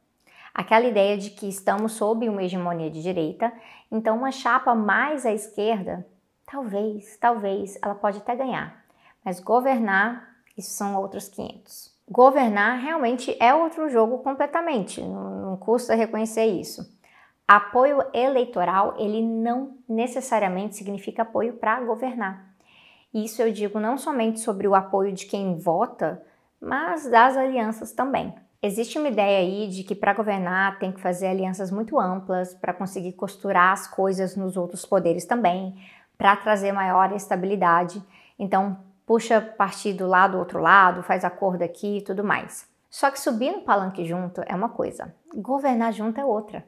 Aquela 0.53 0.87
ideia 0.87 1.17
de 1.17 1.31
que 1.31 1.49
estamos 1.49 1.93
sob 1.93 2.29
uma 2.29 2.43
hegemonia 2.43 2.91
de 2.91 3.01
direita, 3.01 3.53
então 3.93 4.17
uma 4.17 4.33
chapa 4.33 4.75
mais 4.75 5.25
à 5.25 5.33
esquerda, 5.33 6.05
talvez, 6.45 7.17
talvez, 7.19 7.79
ela 7.81 7.95
pode 7.95 8.19
até 8.19 8.35
ganhar, 8.35 8.85
mas 9.25 9.39
governar, 9.39 10.37
isso 10.57 10.73
são 10.73 10.97
outros 10.97 11.29
500 11.29 11.96
governar 12.09 12.79
realmente 12.79 13.37
é 13.41 13.55
outro 13.55 13.89
jogo 13.89 14.19
completamente, 14.19 15.01
não, 15.03 15.57
custa 15.57 15.95
reconhecer 15.95 16.47
isso. 16.47 16.95
Apoio 17.47 18.03
eleitoral, 18.13 18.95
ele 18.99 19.23
não 19.23 19.79
necessariamente 19.89 20.77
significa 20.77 21.23
apoio 21.23 21.55
para 21.55 21.81
governar. 21.81 22.55
Isso 23.15 23.41
eu 23.41 23.53
digo 23.53 23.81
não 23.81 23.97
somente 23.97 24.41
sobre 24.41 24.67
o 24.67 24.75
apoio 24.75 25.13
de 25.13 25.27
quem 25.27 25.57
vota, 25.59 26.23
mas 26.61 27.09
das 27.09 27.37
alianças 27.37 27.93
também. 27.93 28.35
Existe 28.63 28.99
uma 28.99 29.09
ideia 29.09 29.39
aí 29.39 29.69
de 29.69 29.85
que 29.85 29.95
para 29.95 30.13
governar 30.13 30.79
tem 30.79 30.91
que 30.91 31.01
fazer 31.01 31.29
alianças 31.29 31.71
muito 31.71 32.01
amplas 32.01 32.55
para 32.55 32.73
conseguir 32.73 33.13
costurar 33.13 33.73
as 33.73 33.87
coisas 33.87 34.35
nos 34.35 34.57
outros 34.57 34.85
poderes 34.85 35.25
também, 35.25 35.75
para 36.19 36.35
trazer 36.37 36.73
maior 36.73 37.13
estabilidade. 37.13 38.03
Então, 38.39 38.79
puxa 39.07 39.41
partido 39.41 40.07
lá 40.07 40.27
do 40.27 40.37
outro 40.37 40.61
lado, 40.61 41.03
faz 41.03 41.25
acordo 41.25 41.63
aqui 41.63 41.99
e 41.99 42.03
tudo 42.03 42.25
mais. 42.25 42.69
Só 42.91 43.11
que 43.11 43.21
subir 43.21 43.53
no 43.53 43.63
palanque 43.63 44.05
junto 44.05 44.43
é 44.45 44.55
uma 44.55 44.69
coisa, 44.69 45.15
governar 45.35 45.93
junto 45.93 46.21
é 46.21 46.25
outra. 46.25 46.67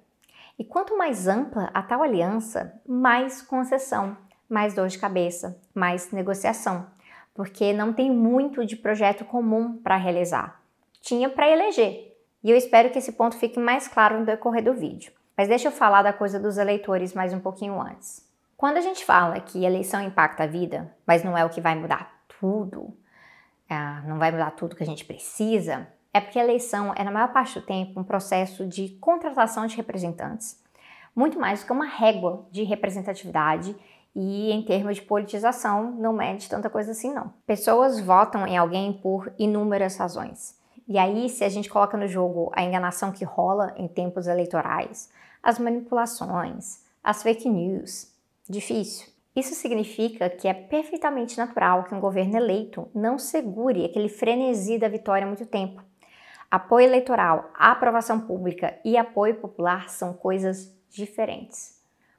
E 0.58 0.64
quanto 0.64 0.96
mais 0.96 1.26
ampla 1.26 1.70
a 1.74 1.82
tal 1.82 2.02
aliança, 2.02 2.80
mais 2.86 3.42
concessão, 3.42 4.16
mais 4.48 4.74
dor 4.74 4.88
de 4.88 4.98
cabeça, 4.98 5.60
mais 5.74 6.10
negociação, 6.12 6.86
porque 7.34 7.72
não 7.72 7.92
tem 7.92 8.10
muito 8.10 8.64
de 8.64 8.76
projeto 8.76 9.24
comum 9.24 9.76
para 9.76 9.96
realizar. 9.96 10.60
Tinha 11.00 11.28
para 11.28 11.50
eleger, 11.50 12.06
E 12.44 12.52
eu 12.52 12.56
espero 12.56 12.90
que 12.90 12.98
esse 12.98 13.12
ponto 13.12 13.36
fique 13.36 13.58
mais 13.58 13.88
claro 13.88 14.20
no 14.20 14.24
decorrer 14.24 14.62
do 14.62 14.72
vídeo. 14.72 15.12
Mas 15.36 15.48
deixa 15.48 15.68
eu 15.68 15.72
falar 15.72 16.02
da 16.02 16.12
coisa 16.12 16.38
dos 16.38 16.56
eleitores 16.56 17.12
mais 17.12 17.32
um 17.34 17.40
pouquinho 17.40 17.80
antes. 17.80 18.24
Quando 18.56 18.76
a 18.76 18.80
gente 18.80 19.04
fala 19.04 19.40
que 19.40 19.64
eleição 19.64 20.00
impacta 20.00 20.44
a 20.44 20.46
vida, 20.46 20.92
mas 21.04 21.24
não 21.24 21.36
é 21.36 21.44
o 21.44 21.50
que 21.50 21.60
vai 21.60 21.74
mudar 21.74 22.17
tudo, 22.40 22.94
é, 23.68 23.76
não 24.06 24.18
vai 24.18 24.30
mudar 24.30 24.52
tudo 24.52 24.76
que 24.76 24.82
a 24.82 24.86
gente 24.86 25.04
precisa, 25.04 25.88
é 26.12 26.20
porque 26.20 26.38
a 26.38 26.44
eleição 26.44 26.92
é, 26.96 27.04
na 27.04 27.10
maior 27.10 27.32
parte 27.32 27.58
do 27.58 27.66
tempo, 27.66 28.00
um 28.00 28.04
processo 28.04 28.66
de 28.66 28.90
contratação 29.00 29.66
de 29.66 29.76
representantes, 29.76 30.62
muito 31.14 31.38
mais 31.38 31.60
do 31.60 31.66
que 31.66 31.72
uma 31.72 31.86
régua 31.86 32.46
de 32.50 32.62
representatividade 32.62 33.76
e 34.14 34.50
em 34.50 34.62
termos 34.62 34.96
de 34.96 35.02
politização 35.02 35.92
não 35.92 36.12
mede 36.12 36.48
tanta 36.48 36.70
coisa 36.70 36.92
assim 36.92 37.12
não. 37.12 37.32
Pessoas 37.46 38.00
votam 38.00 38.46
em 38.46 38.56
alguém 38.56 38.92
por 38.92 39.32
inúmeras 39.38 39.96
razões. 39.96 40.58
E 40.88 40.96
aí, 40.96 41.28
se 41.28 41.44
a 41.44 41.48
gente 41.48 41.68
coloca 41.68 41.96
no 41.98 42.08
jogo 42.08 42.50
a 42.54 42.62
enganação 42.62 43.12
que 43.12 43.24
rola 43.24 43.74
em 43.76 43.86
tempos 43.86 44.26
eleitorais, 44.26 45.10
as 45.42 45.58
manipulações, 45.58 46.82
as 47.04 47.22
fake 47.22 47.48
news, 47.48 48.10
difícil. 48.48 49.06
Isso 49.34 49.54
significa 49.54 50.28
que 50.28 50.48
é 50.48 50.54
perfeitamente 50.54 51.38
natural 51.38 51.84
que 51.84 51.94
um 51.94 52.00
governo 52.00 52.36
eleito 52.36 52.88
não 52.94 53.18
segure 53.18 53.84
aquele 53.84 54.08
frenesi 54.08 54.78
da 54.78 54.88
vitória 54.88 55.24
há 55.24 55.28
muito 55.28 55.46
tempo. 55.46 55.82
Apoio 56.50 56.86
eleitoral, 56.86 57.50
aprovação 57.54 58.20
pública 58.20 58.78
e 58.84 58.96
apoio 58.96 59.34
popular 59.36 59.88
são 59.90 60.14
coisas 60.14 60.74
diferentes. 60.90 61.78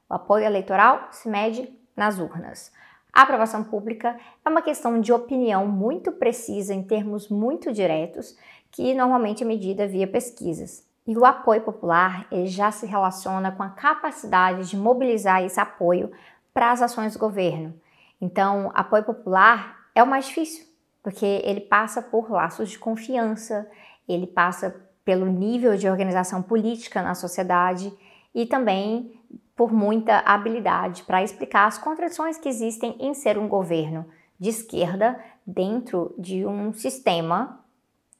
O 0.09 0.13
apoio 0.13 0.45
eleitoral 0.45 1.07
se 1.11 1.27
mede 1.27 1.67
nas 1.95 2.19
urnas. 2.19 2.71
A 3.11 3.23
aprovação 3.23 3.63
pública 3.63 4.15
é 4.45 4.49
uma 4.49 4.61
questão 4.61 5.01
de 5.01 5.11
opinião 5.11 5.67
muito 5.67 6.11
precisa 6.11 6.73
em 6.73 6.83
termos 6.83 7.27
muito 7.27 7.73
diretos, 7.73 8.37
que 8.71 8.93
normalmente 8.93 9.43
é 9.43 9.47
medida 9.47 9.87
via 9.87 10.07
pesquisas. 10.07 10.87
E 11.07 11.17
o 11.17 11.25
apoio 11.25 11.61
popular 11.61 12.27
já 12.45 12.71
se 12.71 12.85
relaciona 12.85 13.51
com 13.51 13.63
a 13.63 13.69
capacidade 13.69 14.69
de 14.69 14.77
mobilizar 14.77 15.43
esse 15.43 15.59
apoio 15.59 16.11
para 16.59 16.73
as 16.73 16.81
ações 16.81 17.13
do 17.13 17.19
governo. 17.19 17.73
Então, 18.19 18.69
apoio 18.75 19.05
popular 19.05 19.77
é 19.95 20.03
o 20.03 20.05
mais 20.05 20.25
difícil, 20.25 20.65
porque 21.01 21.25
ele 21.45 21.61
passa 21.61 22.01
por 22.01 22.29
laços 22.29 22.69
de 22.69 22.77
confiança, 22.77 23.65
ele 24.05 24.27
passa 24.27 24.75
pelo 25.05 25.25
nível 25.27 25.77
de 25.77 25.87
organização 25.87 26.41
política 26.41 27.01
na 27.01 27.15
sociedade 27.15 27.93
e 28.35 28.45
também 28.45 29.17
por 29.55 29.71
muita 29.71 30.19
habilidade 30.25 31.03
para 31.03 31.23
explicar 31.23 31.65
as 31.65 31.77
contradições 31.77 32.37
que 32.37 32.49
existem 32.49 32.93
em 32.99 33.13
ser 33.13 33.37
um 33.37 33.47
governo 33.47 34.05
de 34.37 34.49
esquerda 34.49 35.17
dentro 35.47 36.13
de 36.17 36.45
um 36.45 36.73
sistema 36.73 37.63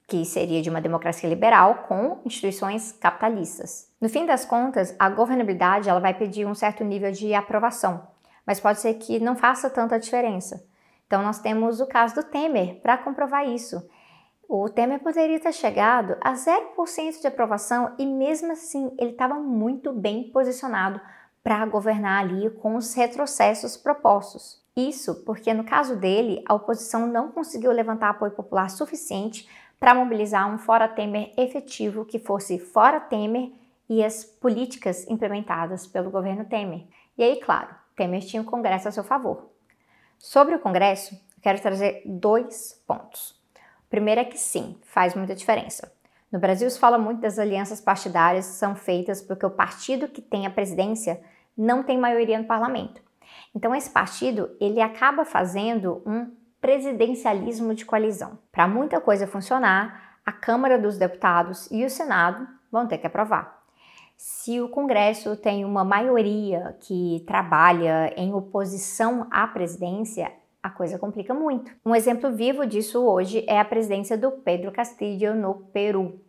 que 0.08 0.24
seria 0.24 0.62
de 0.62 0.69
uma 0.69 0.79
democracia 0.79 1.27
liberal 1.27 1.84
com 1.89 2.22
instituições 2.24 2.93
capitalistas. 2.93 3.91
No 4.00 4.08
fim 4.08 4.25
das 4.25 4.46
contas, 4.46 4.96
a 4.98 5.10
governabilidade 5.10 5.89
ela 5.89 6.00
vai 6.00 6.13
pedir 6.13 6.48
um 6.48 6.55
certo 6.55 6.86
nível 6.86 7.12
de 7.12 7.34
aprovação, 7.34 8.08
mas 8.50 8.60
pode 8.60 8.79
ser 8.79 8.96
que 8.96 9.20
não 9.20 9.36
faça 9.36 9.70
tanta 9.70 10.00
diferença. 10.00 10.65
Então 11.06 11.22
nós 11.22 11.38
temos 11.38 11.79
o 11.79 11.86
caso 11.86 12.15
do 12.15 12.24
Temer 12.24 12.82
para 12.82 12.98
comprovar 12.98 13.48
isso. 13.48 13.88
O 14.48 14.68
Temer 14.68 15.01
poderia 15.01 15.39
ter 15.39 15.53
chegado 15.53 16.18
a 16.20 16.34
0% 16.34 17.22
de 17.22 17.27
aprovação 17.27 17.94
e 18.00 18.08
mesmo 18.08 18.51
assim 18.51 18.91
ele 18.98 19.12
estava 19.12 19.36
muito 19.36 19.94
bem 19.94 20.32
posicionado 20.32 21.00
para 21.44 21.63
governar 21.68 22.24
ali 22.24 22.50
com 22.50 22.75
os 22.75 22.96
retrocessos 22.96 23.77
propostos. 23.77 24.60
Isso 24.75 25.24
porque 25.25 25.53
no 25.53 25.63
caso 25.63 25.96
dele, 25.96 26.44
a 26.48 26.56
oposição 26.56 27.06
não 27.06 27.32
conseguiu 27.32 27.72
levantar 27.72 28.10
apoio 28.10 28.32
popular 28.32 28.72
suficiente 28.72 29.48
para 29.79 29.94
mobilizar 29.94 30.51
um 30.51 30.58
fora 30.58 30.88
Temer 30.88 31.34
efetivo 31.38 32.03
que 32.03 32.18
fosse 32.18 32.58
fora 32.58 33.00
Temer 33.00 33.51
e 33.88 34.03
as 34.03 34.24
políticas 34.24 35.08
implementadas 35.08 35.86
pelo 35.86 36.10
governo 36.10 36.46
Temer. 36.46 36.88
E 37.15 37.22
aí, 37.22 37.39
claro, 37.39 37.78
Temer 38.00 38.22
tinha 38.22 38.41
o 38.41 38.46
Congresso 38.46 38.88
a 38.88 38.91
seu 38.91 39.03
favor. 39.03 39.50
Sobre 40.18 40.56
o 40.56 40.60
Congresso, 40.60 41.20
quero 41.41 41.62
trazer 41.62 42.01
dois 42.06 42.82
pontos. 42.88 43.32
O 43.86 43.89
primeiro 43.89 44.22
é 44.22 44.24
que 44.24 44.38
sim, 44.38 44.77
faz 44.84 45.15
muita 45.15 45.36
diferença. 45.36 45.91
No 46.32 46.39
Brasil 46.39 46.70
se 46.70 46.79
fala 46.79 46.98
muito 46.98 47.20
das 47.20 47.38
alianças 47.38 47.82
partidárias 47.82 48.48
que 48.48 48.53
são 48.53 48.74
feitas 48.74 49.22
porque 49.22 49.46
o 49.46 49.51
partido 49.51 50.08
que 50.08 50.22
tem 50.22 50.46
a 50.46 50.50
presidência 50.50 51.20
não 51.58 51.84
tem 51.84 51.98
maioria 51.98 52.39
no 52.39 52.46
parlamento. 52.46 53.01
Então 53.53 53.75
esse 53.75 53.89
partido, 53.89 54.50
ele 54.62 54.79
acaba 54.79 55.25
fazendo 55.25 56.01
um 56.06 56.32
presidencialismo 56.62 57.74
de 57.74 57.86
coalizão. 57.86 58.39
Para 58.50 58.68
muita 58.68 59.01
coisa 59.01 59.27
funcionar, 59.27 60.20
a 60.25 60.32
Câmara 60.32 60.79
dos 60.79 60.98
Deputados 60.98 61.68
e 61.70 61.84
o 61.84 61.89
Senado 61.89 62.48
vão 62.72 62.88
ter 62.88 62.98
que 63.00 63.08
aprovar. 63.08 63.59
Se 64.22 64.60
o 64.60 64.68
Congresso 64.68 65.38
tem 65.38 65.64
uma 65.64 65.86
maioria 65.86 66.76
que 66.82 67.24
trabalha 67.26 68.14
em 68.18 68.34
oposição 68.34 69.26
à 69.32 69.48
presidência, 69.48 70.30
a 70.62 70.70
coisa 70.70 71.00
complica 71.00 71.34
muito. 71.34 71.72
Um 71.86 71.96
exemplo 71.96 72.30
vivo 72.30 72.66
disso 72.66 73.02
hoje 73.02 73.46
é 73.48 73.58
a 73.58 73.64
presidência 73.64 74.18
do 74.18 74.30
Pedro 74.30 74.74
Castillo 74.74 75.34
no 75.34 75.54
Peru. 75.72 76.20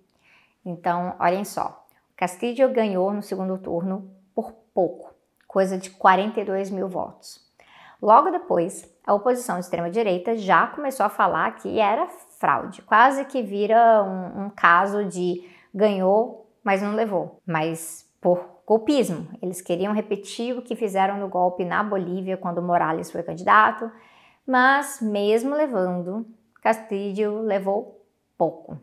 Então, 0.65 1.17
olhem 1.19 1.45
só, 1.45 1.85
Castillo 2.17 2.73
ganhou 2.73 3.13
no 3.13 3.23
segundo 3.23 3.59
turno 3.59 4.09
por 4.37 4.53
pouco, 4.73 5.13
coisa 5.49 5.77
de 5.77 5.91
42 5.91 6.71
mil 6.71 6.87
votos. 6.87 7.45
Logo 8.01 8.31
depois, 8.31 8.89
a 9.05 9.13
oposição 9.13 9.57
de 9.57 9.65
extrema-direita 9.65 10.37
já 10.37 10.69
começou 10.69 11.05
a 11.05 11.11
falar 11.11 11.57
que 11.57 11.81
era 11.81 12.07
fraude, 12.39 12.83
quase 12.83 13.25
que 13.25 13.43
vira 13.43 14.05
um, 14.05 14.45
um 14.45 14.51
caso 14.51 15.05
de 15.07 15.45
ganhou 15.75 16.50
mas 16.65 16.83
não 16.83 16.95
levou. 16.95 17.41
Mas 17.47 18.09
por 18.21 18.63
golpismo, 18.67 19.29
eles 19.41 19.61
queriam 19.61 19.93
repetir 19.93 20.57
o 20.57 20.63
que 20.63 20.77
fizeram 20.77 21.19
no 21.19 21.29
golpe 21.29 21.65
na 21.65 21.83
Bolívia 21.83 22.37
quando 22.37 22.63
Morales 22.63 23.11
foi 23.11 23.23
candidato, 23.23 23.91
mas 24.47 25.01
mesmo 25.01 25.55
levando, 25.55 26.27
Castillo 26.63 27.41
levou 27.41 28.05
pouco. 28.37 28.79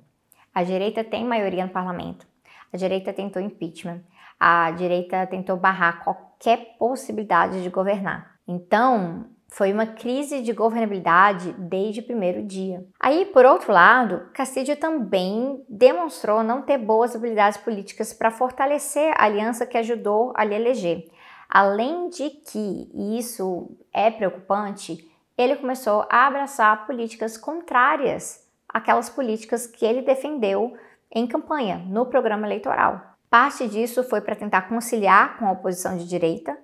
A 0.54 0.64
direita 0.64 1.04
tem 1.04 1.24
maioria 1.24 1.66
no 1.66 1.72
parlamento. 1.72 2.26
A 2.74 2.78
direita 2.78 3.14
tentou 3.14 3.42
impeachment. 3.42 4.02
A 4.40 4.72
direita 4.72 5.26
tentou 5.28 5.56
barrar 5.56 6.04
qualquer 6.04 6.78
possibilidade 6.78 7.62
de 7.62 7.70
governar. 7.70 8.36
Então, 8.48 9.28
foi 9.50 9.72
uma 9.72 9.86
crise 9.86 10.42
de 10.42 10.52
governabilidade 10.52 11.54
desde 11.58 12.02
o 12.02 12.04
primeiro 12.04 12.44
dia. 12.44 12.86
Aí, 13.00 13.26
por 13.26 13.46
outro 13.46 13.72
lado, 13.72 14.30
Castillo 14.34 14.76
também 14.76 15.64
demonstrou 15.70 16.44
não 16.44 16.62
ter 16.62 16.78
boas 16.78 17.16
habilidades 17.16 17.58
políticas 17.58 18.14
para 18.14 18.32
fortalecer 18.32 19.14
a 19.18 19.26
aliança 19.26 19.66
que 19.66 19.78
ajudou 19.78 20.34
a 20.36 20.44
lhe 20.44 20.54
eleger. 20.54 21.06
Além 21.50 22.10
de 22.10 22.30
que, 22.30 22.92
e 22.94 23.18
isso 23.18 23.72
é 23.94 24.12
preocupante, 24.12 25.10
ele 25.38 25.56
começou 25.56 26.06
a 26.10 26.28
abraçar 26.28 26.86
políticas 26.86 27.38
contrárias 27.38 28.46
àquelas 28.68 29.10
políticas 29.10 29.66
que 29.66 29.86
ele 29.86 30.02
defendeu 30.02 30.76
em 31.12 31.26
campanha, 31.26 31.78
no 31.88 32.06
programa 32.08 32.46
eleitoral. 32.46 33.02
Parte 33.30 33.68
disso 33.68 34.04
foi 34.04 34.20
para 34.20 34.36
tentar 34.36 34.64
conciliar 34.64 35.38
com 35.38 35.46
a 35.46 35.52
oposição 35.52 35.98
de 35.98 36.08
direita, 36.08 36.58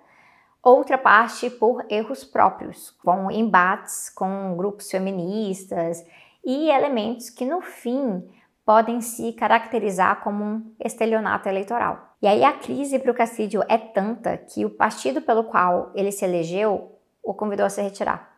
outra 0.63 0.97
parte 0.97 1.49
por 1.49 1.85
erros 1.89 2.23
próprios, 2.23 2.91
com 3.03 3.29
embates 3.29 4.09
com 4.09 4.55
grupos 4.55 4.89
feministas 4.89 6.03
e 6.43 6.69
elementos 6.69 7.29
que 7.29 7.45
no 7.45 7.61
fim 7.61 8.23
podem 8.65 9.01
se 9.01 9.33
caracterizar 9.33 10.23
como 10.23 10.43
um 10.43 10.75
estelionato 10.79 11.49
eleitoral. 11.49 12.15
E 12.21 12.27
aí 12.27 12.43
a 12.45 12.53
crise 12.53 12.97
para 12.97 13.11
o 13.11 13.13
Castillo 13.13 13.61
é 13.67 13.77
tanta 13.77 14.37
que 14.37 14.63
o 14.63 14.69
partido 14.69 15.21
pelo 15.21 15.43
qual 15.43 15.91
ele 15.93 16.11
se 16.11 16.23
elegeu 16.23 16.97
o 17.21 17.33
convidou 17.33 17.65
a 17.65 17.69
se 17.69 17.81
retirar. 17.81 18.31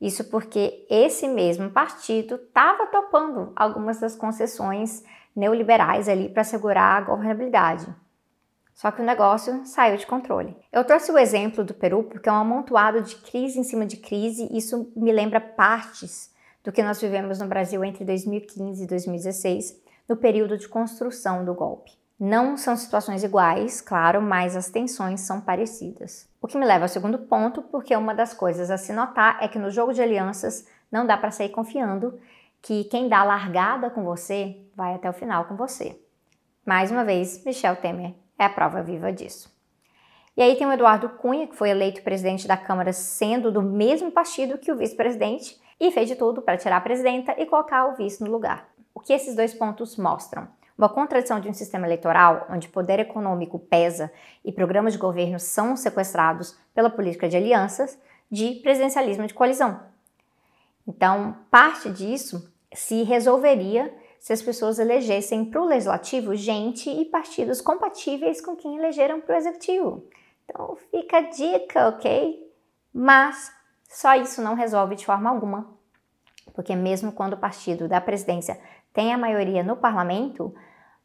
Isso 0.00 0.24
porque 0.24 0.84
esse 0.90 1.28
mesmo 1.28 1.70
partido 1.70 2.34
estava 2.34 2.86
topando 2.86 3.52
algumas 3.54 4.00
das 4.00 4.16
concessões 4.16 5.04
neoliberais 5.34 6.08
ali 6.08 6.28
para 6.28 6.42
assegurar 6.42 7.02
a 7.02 7.04
governabilidade. 7.04 7.86
Só 8.74 8.90
que 8.90 9.00
o 9.00 9.04
negócio 9.04 9.64
saiu 9.64 9.96
de 9.96 10.06
controle. 10.06 10.56
Eu 10.72 10.84
trouxe 10.84 11.10
o 11.12 11.16
exemplo 11.16 11.62
do 11.62 11.72
Peru 11.72 12.02
porque 12.02 12.28
é 12.28 12.32
um 12.32 12.36
amontoado 12.36 13.00
de 13.02 13.14
crise 13.16 13.58
em 13.58 13.62
cima 13.62 13.86
de 13.86 13.96
crise, 13.96 14.48
e 14.50 14.58
isso 14.58 14.92
me 14.96 15.12
lembra 15.12 15.40
partes 15.40 16.34
do 16.62 16.72
que 16.72 16.82
nós 16.82 17.00
vivemos 17.00 17.38
no 17.38 17.46
Brasil 17.46 17.84
entre 17.84 18.04
2015 18.04 18.82
e 18.82 18.86
2016, 18.86 19.80
no 20.08 20.16
período 20.16 20.58
de 20.58 20.68
construção 20.68 21.44
do 21.44 21.54
golpe. 21.54 21.92
Não 22.18 22.56
são 22.56 22.76
situações 22.76 23.22
iguais, 23.22 23.80
claro, 23.80 24.20
mas 24.20 24.56
as 24.56 24.70
tensões 24.70 25.20
são 25.20 25.40
parecidas. 25.40 26.28
O 26.40 26.46
que 26.46 26.58
me 26.58 26.66
leva 26.66 26.84
ao 26.84 26.88
segundo 26.88 27.18
ponto, 27.18 27.62
porque 27.62 27.94
uma 27.94 28.14
das 28.14 28.34
coisas 28.34 28.70
a 28.70 28.78
se 28.78 28.92
notar 28.92 29.38
é 29.40 29.46
que 29.46 29.58
no 29.58 29.70
jogo 29.70 29.92
de 29.92 30.02
alianças 30.02 30.66
não 30.90 31.06
dá 31.06 31.16
para 31.16 31.30
sair 31.30 31.50
confiando 31.50 32.18
que 32.60 32.84
quem 32.84 33.08
dá 33.08 33.22
largada 33.22 33.90
com 33.90 34.04
você 34.04 34.56
vai 34.74 34.94
até 34.94 35.08
o 35.08 35.12
final 35.12 35.44
com 35.44 35.56
você. 35.56 36.00
Mais 36.64 36.90
uma 36.90 37.04
vez, 37.04 37.44
Michel 37.44 37.76
Temer 37.76 38.14
é 38.38 38.44
a 38.44 38.50
prova 38.50 38.82
viva 38.82 39.12
disso. 39.12 39.52
E 40.36 40.42
aí 40.42 40.56
tem 40.56 40.66
o 40.66 40.72
Eduardo 40.72 41.08
Cunha, 41.10 41.46
que 41.46 41.54
foi 41.54 41.70
eleito 41.70 42.02
presidente 42.02 42.48
da 42.48 42.56
Câmara 42.56 42.92
sendo 42.92 43.52
do 43.52 43.62
mesmo 43.62 44.10
partido 44.10 44.58
que 44.58 44.72
o 44.72 44.76
vice-presidente 44.76 45.60
e 45.78 45.90
fez 45.92 46.08
de 46.08 46.16
tudo 46.16 46.42
para 46.42 46.56
tirar 46.56 46.78
a 46.78 46.80
presidenta 46.80 47.34
e 47.38 47.46
colocar 47.46 47.86
o 47.86 47.94
vice 47.94 48.22
no 48.22 48.30
lugar. 48.30 48.68
O 48.92 49.00
que 49.00 49.12
esses 49.12 49.36
dois 49.36 49.54
pontos 49.54 49.96
mostram? 49.96 50.48
Uma 50.76 50.88
contradição 50.88 51.38
de 51.38 51.48
um 51.48 51.54
sistema 51.54 51.86
eleitoral 51.86 52.48
onde 52.50 52.68
poder 52.68 52.98
econômico 52.98 53.60
pesa 53.60 54.10
e 54.44 54.50
programas 54.50 54.92
de 54.92 54.98
governo 54.98 55.38
são 55.38 55.76
sequestrados 55.76 56.58
pela 56.74 56.90
política 56.90 57.28
de 57.28 57.36
alianças, 57.36 57.96
de 58.28 58.56
presidencialismo 58.56 59.26
de 59.26 59.34
coalizão. 59.34 59.80
Então, 60.86 61.36
parte 61.48 61.88
disso 61.90 62.52
se 62.72 63.04
resolveria 63.04 63.94
se 64.24 64.32
as 64.32 64.40
pessoas 64.40 64.78
elegessem 64.78 65.44
para 65.44 65.60
o 65.60 65.66
legislativo 65.66 66.34
gente 66.34 66.88
e 66.88 67.04
partidos 67.04 67.60
compatíveis 67.60 68.40
com 68.40 68.56
quem 68.56 68.78
elegeram 68.78 69.20
para 69.20 69.34
o 69.34 69.36
executivo. 69.36 70.08
Então, 70.46 70.78
fica 70.90 71.18
a 71.18 71.28
dica, 71.28 71.88
ok? 71.88 72.42
Mas 72.90 73.52
só 73.86 74.14
isso 74.14 74.40
não 74.40 74.54
resolve 74.54 74.96
de 74.96 75.04
forma 75.04 75.28
alguma, 75.28 75.76
porque 76.54 76.74
mesmo 76.74 77.12
quando 77.12 77.34
o 77.34 77.38
partido 77.38 77.86
da 77.86 78.00
presidência 78.00 78.58
tem 78.94 79.12
a 79.12 79.18
maioria 79.18 79.62
no 79.62 79.76
parlamento, 79.76 80.54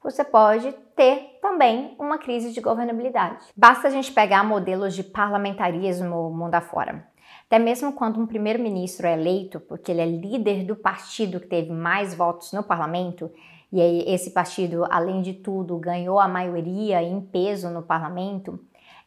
você 0.02 0.24
pode 0.24 0.72
ter 0.96 1.40
também 1.42 1.98
uma 2.00 2.20
crise 2.20 2.54
de 2.54 2.62
governabilidade. 2.62 3.48
Basta 3.54 3.90
a 3.90 3.92
gente 3.92 4.14
pegar 4.14 4.46
modelos 4.46 4.96
de 4.96 5.04
parlamentarismo 5.04 6.30
mundo 6.30 6.56
afora. 6.56 7.06
Até 7.50 7.58
mesmo 7.58 7.94
quando 7.94 8.20
um 8.20 8.27
primeiro-ministro 8.27 9.08
é 9.08 9.13
eleito, 9.13 9.60
porque 9.60 9.91
ele 9.91 10.01
é 10.01 10.06
líder 10.06 10.63
do 10.63 10.75
partido 10.75 11.39
que 11.39 11.48
teve 11.48 11.72
mais 11.72 12.13
votos 12.13 12.53
no 12.53 12.62
parlamento, 12.62 13.32
e 13.74 13.82
aí 13.82 14.03
esse 14.06 14.29
partido, 14.29 14.86
além 14.88 15.24
de 15.24 15.34
tudo, 15.34 15.75
ganhou 15.79 16.20
a 16.20 16.27
maioria 16.27 17.01
em 17.01 17.20
peso 17.20 17.72
no 17.72 17.82
parlamento, 17.82 18.60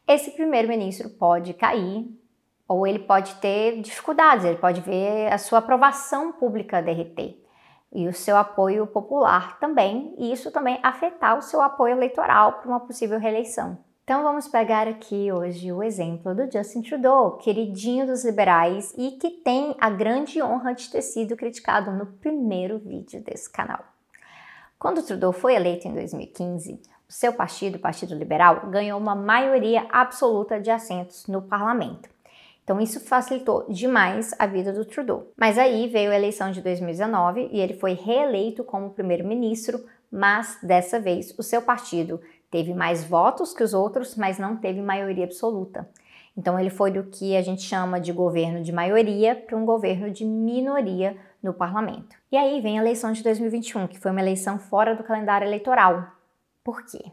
esse 0.09 0.33
primeiro-ministro 0.33 1.09
pode 1.11 1.55
cair 1.55 2.05
ou 2.67 2.85
ele 2.85 2.99
pode 2.99 3.33
ter 3.37 3.81
dificuldades, 3.81 4.45
ele 4.45 4.59
pode 4.59 4.81
ver 4.81 5.33
a 5.33 5.39
sua 5.39 5.61
aprovação 5.61 6.33
pública 6.33 6.83
derreter 6.83 7.41
e 7.93 8.09
o 8.09 8.13
seu 8.13 8.37
apoio 8.37 8.89
popular 8.89 9.61
também, 9.61 10.17
e 10.19 10.33
isso 10.33 10.51
também 10.51 10.81
afetar 10.83 11.39
o 11.39 11.43
seu 11.43 11.61
apoio 11.61 11.95
eleitoral 11.95 12.55
para 12.55 12.69
uma 12.69 12.81
possível 12.81 13.21
reeleição. 13.21 13.79
Então 14.05 14.25
vamos 14.25 14.49
pegar 14.49 14.89
aqui 14.89 15.31
hoje 15.31 15.71
o 15.71 15.81
exemplo 15.81 16.35
do 16.35 16.51
Justin 16.51 16.83
Trudeau, 16.83 17.37
queridinho 17.37 18.05
dos 18.05 18.25
liberais 18.25 18.93
e 18.99 19.13
que 19.13 19.31
tem 19.31 19.77
a 19.79 19.89
grande 19.89 20.43
honra 20.43 20.75
de 20.75 20.91
ter 20.91 21.03
sido 21.03 21.37
criticado 21.37 21.93
no 21.93 22.07
primeiro 22.07 22.81
vídeo 22.81 23.23
desse 23.23 23.49
canal. 23.49 23.79
Quando 24.77 25.05
Trudeau 25.05 25.33
foi 25.33 25.55
eleito 25.55 25.87
em 25.87 25.95
2015, 25.95 26.83
o 27.09 27.13
seu 27.13 27.33
partido, 27.33 27.77
o 27.77 27.81
Partido 27.81 28.17
Liberal, 28.17 28.69
ganhou 28.71 28.99
uma 28.99 29.15
maioria 29.15 29.87
absoluta 29.89 30.61
de 30.61 30.73
assentos 30.73 31.29
no 31.29 31.41
parlamento. 31.41 32.11
Então 32.65 32.81
isso 32.81 32.99
facilitou 32.99 33.67
demais 33.69 34.35
a 34.37 34.47
vida 34.47 34.73
do 34.73 34.85
Trudeau. 34.85 35.29
Mas 35.37 35.57
aí 35.57 35.87
veio 35.87 36.11
a 36.11 36.17
eleição 36.17 36.51
de 36.51 36.61
2019 36.61 37.51
e 37.53 37.61
ele 37.61 37.75
foi 37.75 37.93
reeleito 37.93 38.65
como 38.65 38.91
primeiro-ministro, 38.91 39.85
mas 40.11 40.59
dessa 40.61 40.99
vez 40.99 41.33
o 41.39 41.43
seu 41.45 41.63
partido 41.63 42.21
teve 42.53 42.75
mais 42.75 43.03
votos 43.03 43.55
que 43.55 43.65
os 43.65 43.73
outros, 43.73 44.15
mas 44.15 44.39
não 44.39 44.59
teve 44.59 44.83
maioria 44.83 45.25
absoluta. 45.25 45.89
Então 46.37 46.61
ele 46.61 46.71
foi 46.71 46.91
do 46.91 47.05
que 47.05 47.35
a 47.35 47.43
gente 47.43 47.63
chama 47.63 47.99
de 47.99 48.13
governo 48.13 48.63
de 48.63 48.71
maioria 48.71 49.35
para 49.35 49.57
um 49.57 49.65
governo 49.65 50.11
de 50.11 50.25
minoria 50.25 51.17
no 51.43 51.55
parlamento. 51.55 52.15
E 52.31 52.37
aí 52.37 52.61
vem 52.61 52.79
a 52.79 52.83
eleição 52.83 53.11
de 53.11 53.23
2021, 53.23 53.87
que 53.89 53.99
foi 53.99 54.11
uma 54.11 54.21
eleição 54.21 54.59
fora 54.59 54.95
do 54.95 55.03
calendário 55.03 55.47
eleitoral. 55.47 56.07
Por 56.63 56.85
quê? 56.85 57.11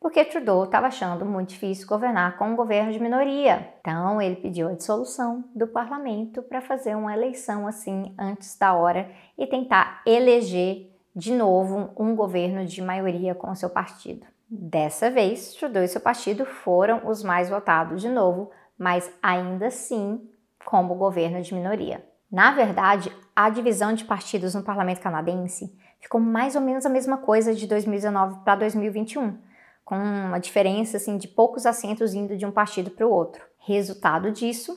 Porque 0.00 0.24
Trudeau 0.24 0.64
estava 0.64 0.88
achando 0.88 1.24
muito 1.24 1.50
difícil 1.50 1.86
governar 1.86 2.36
com 2.36 2.50
um 2.50 2.56
governo 2.56 2.92
de 2.92 2.98
minoria. 2.98 3.72
Então 3.80 4.20
ele 4.20 4.34
pediu 4.34 4.68
a 4.68 4.74
dissolução 4.74 5.44
do 5.54 5.68
parlamento 5.68 6.42
para 6.42 6.60
fazer 6.60 6.96
uma 6.96 7.14
eleição 7.14 7.68
assim 7.68 8.12
antes 8.18 8.58
da 8.58 8.74
hora 8.74 9.08
e 9.38 9.46
tentar 9.46 10.02
eleger 10.04 10.90
de 11.14 11.32
novo 11.32 11.90
um 11.96 12.16
governo 12.16 12.64
de 12.64 12.82
maioria 12.82 13.32
com 13.32 13.50
o 13.50 13.56
seu 13.56 13.70
partido. 13.70 14.31
Dessa 14.54 15.10
vez, 15.10 15.54
Trudeau 15.54 15.82
e 15.82 15.88
seu 15.88 15.98
partido 15.98 16.44
foram 16.44 17.06
os 17.06 17.22
mais 17.22 17.48
votados 17.48 18.02
de 18.02 18.08
novo, 18.10 18.50
mas 18.78 19.10
ainda 19.22 19.68
assim 19.68 20.28
como 20.62 20.94
governo 20.94 21.40
de 21.40 21.54
minoria. 21.54 22.04
Na 22.30 22.52
verdade, 22.52 23.10
a 23.34 23.48
divisão 23.48 23.94
de 23.94 24.04
partidos 24.04 24.54
no 24.54 24.62
parlamento 24.62 25.00
canadense 25.00 25.74
ficou 25.98 26.20
mais 26.20 26.54
ou 26.54 26.60
menos 26.60 26.84
a 26.84 26.90
mesma 26.90 27.16
coisa 27.16 27.54
de 27.54 27.66
2019 27.66 28.44
para 28.44 28.56
2021, 28.56 29.38
com 29.86 29.96
uma 29.96 30.38
diferença 30.38 30.98
assim 30.98 31.16
de 31.16 31.28
poucos 31.28 31.64
assentos 31.64 32.12
indo 32.12 32.36
de 32.36 32.44
um 32.44 32.52
partido 32.52 32.90
para 32.90 33.06
o 33.06 33.10
outro. 33.10 33.42
Resultado 33.56 34.30
disso, 34.30 34.76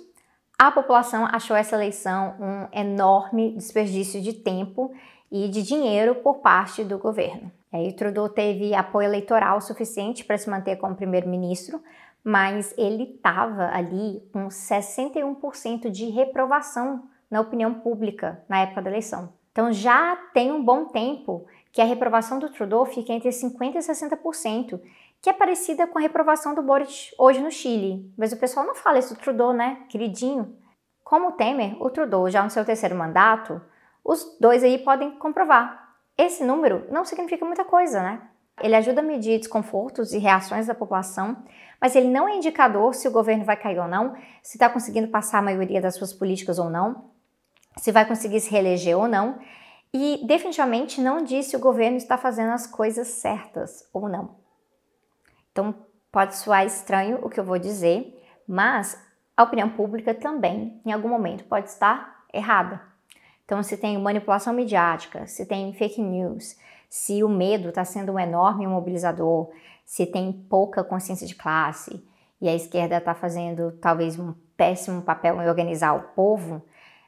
a 0.58 0.72
população 0.72 1.26
achou 1.26 1.54
essa 1.54 1.76
eleição 1.76 2.34
um 2.40 2.80
enorme 2.80 3.52
desperdício 3.58 4.22
de 4.22 4.32
tempo 4.32 4.94
e 5.30 5.50
de 5.50 5.62
dinheiro 5.64 6.16
por 6.16 6.36
parte 6.36 6.82
do 6.82 6.98
governo. 6.98 7.52
E 7.76 7.88
aí 7.88 7.94
Trudeau 7.94 8.30
teve 8.30 8.74
apoio 8.74 9.08
eleitoral 9.08 9.60
suficiente 9.60 10.24
para 10.24 10.38
se 10.38 10.50
manter 10.50 10.78
como 10.78 10.96
primeiro-ministro, 10.96 11.82
mas 12.24 12.74
ele 12.78 13.16
estava 13.16 13.70
ali 13.74 14.24
com 14.32 14.48
61% 14.48 15.90
de 15.90 16.06
reprovação 16.10 17.04
na 17.30 17.42
opinião 17.42 17.74
pública 17.74 18.44
na 18.48 18.62
época 18.62 18.82
da 18.82 18.90
eleição. 18.90 19.34
Então 19.52 19.72
já 19.72 20.16
tem 20.34 20.52
um 20.52 20.64
bom 20.64 20.86
tempo 20.86 21.46
que 21.72 21.82
a 21.82 21.86
reprovação 21.86 22.40
do 22.40 22.50
Trudeau 22.50 22.86
fica 22.86 23.12
entre 23.12 23.30
50% 23.30 23.76
e 23.76 23.80
60%, 23.80 24.82
que 25.22 25.30
é 25.30 25.34
parecida 25.34 25.86
com 25.86 25.98
a 25.98 26.02
reprovação 26.02 26.56
do 26.56 26.62
Boric 26.62 27.12
hoje 27.18 27.42
no 27.42 27.52
Chile. 27.52 28.12
Mas 28.18 28.32
o 28.32 28.38
pessoal 28.38 28.66
não 28.66 28.76
fala 28.76 29.00
isso 29.00 29.14
do 29.14 29.20
Trudeau, 29.20 29.52
né? 29.54 29.84
Queridinho. 29.90 30.56
Como 31.04 31.30
o 31.30 31.32
Temer, 31.34 31.76
o 31.82 31.90
Trudeau 31.90 32.30
já 32.30 32.44
no 32.44 32.50
seu 32.50 32.64
terceiro 32.64 32.96
mandato, 32.96 33.62
os 34.04 34.38
dois 34.40 34.64
aí 34.64 34.78
podem 34.78 35.12
comprovar. 35.12 35.85
Esse 36.18 36.44
número 36.44 36.86
não 36.90 37.04
significa 37.04 37.46
muita 37.46 37.66
coisa, 37.66 38.02
né? 38.02 38.22
Ele 38.62 38.76
ajuda 38.76 39.02
a 39.02 39.04
medir 39.04 39.38
desconfortos 39.38 40.14
e 40.14 40.18
reações 40.18 40.68
da 40.68 40.74
população, 40.74 41.44
mas 41.80 41.96
ele 41.96 42.08
não 42.08 42.28
é 42.28 42.38
indicador 42.38 42.96
se 42.96 43.08
o 43.08 43.12
governo 43.12 43.44
vai 43.44 43.58
cair 43.58 43.80
ou 43.80 43.88
não, 43.88 44.16
se 44.42 44.56
está 44.56 44.70
conseguindo 44.70 45.10
passar 45.10 45.40
a 45.40 45.42
maioria 45.42 45.82
das 45.82 45.96
suas 45.96 46.14
políticas 46.14 46.58
ou 46.58 46.70
não, 46.70 47.10
se 47.78 47.92
vai 47.92 48.06
conseguir 48.06 48.40
se 48.40 48.50
reeleger 48.50 48.98
ou 48.98 49.08
não, 49.08 49.40
e 49.94 50.22
definitivamente 50.26 51.02
não 51.02 51.22
diz 51.22 51.48
se 51.48 51.56
o 51.56 51.60
governo 51.60 51.98
está 51.98 52.18
fazendo 52.18 52.52
as 52.52 52.66
coisas 52.66 53.08
certas 53.08 53.88
ou 53.94 54.08
não. 54.08 54.36
Então 55.52 55.76
pode 56.12 56.38
soar 56.38 56.66
estranho 56.66 57.20
o 57.22 57.30
que 57.30 57.40
eu 57.40 57.44
vou 57.44 57.60
dizer, 57.60 58.26
mas 58.48 59.02
a 59.36 59.44
opinião 59.44 59.70
pública 59.70 60.14
também, 60.14 60.82
em 60.86 60.94
algum 60.94 61.10
momento, 61.10 61.44
pode 61.44 61.70
estar 61.70 62.24
errada. 62.34 62.82
Então, 63.46 63.62
se 63.62 63.78
tem 63.78 63.98
manipulação 63.98 64.54
midiática, 64.54 65.28
se 65.28 65.46
tem 65.46 65.72
fake 65.74 66.02
news, 66.02 66.56
se 66.90 67.24
o 67.24 67.30
medo 67.30 67.70
está 67.70 67.86
sendo 67.86 68.14
um 68.14 68.20
enorme 68.20 68.66
mobilizador, 68.66 69.52
se 69.86 70.06
tem 70.06 70.34
pouca 70.34 70.84
consciência 70.84 71.28
de 71.28 71.36
classe 71.36 72.04
e 72.42 72.50
a 72.50 72.56
esquerda 72.56 72.98
está 72.98 73.14
fazendo 73.14 73.72
talvez 73.74 74.18
um 74.18 74.34
péssimo 74.58 75.02
papel 75.02 75.42
em 75.42 75.48
organizar 75.48 75.94
o 75.94 76.02
povo, 76.16 76.56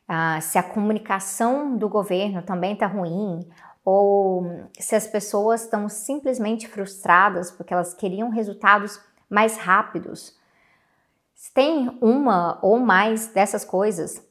uh, 0.07 0.41
se 0.41 0.57
a 0.59 0.63
comunicação 0.63 1.75
do 1.75 1.89
governo 1.89 2.43
também 2.43 2.73
está 2.73 2.85
ruim, 2.85 3.47
ou 3.83 4.45
se 4.77 4.95
as 4.95 5.07
pessoas 5.07 5.63
estão 5.63 5.87
simplesmente 5.87 6.67
frustradas 6.67 7.49
porque 7.49 7.73
elas 7.73 7.93
queriam 7.93 8.29
resultados 8.29 8.99
mais 9.29 9.57
rápidos. 9.57 10.37
Se 11.33 11.53
tem 11.53 11.97
uma 12.01 12.59
ou 12.61 12.79
mais 12.79 13.27
dessas 13.27 13.63
coisas, 13.63 14.26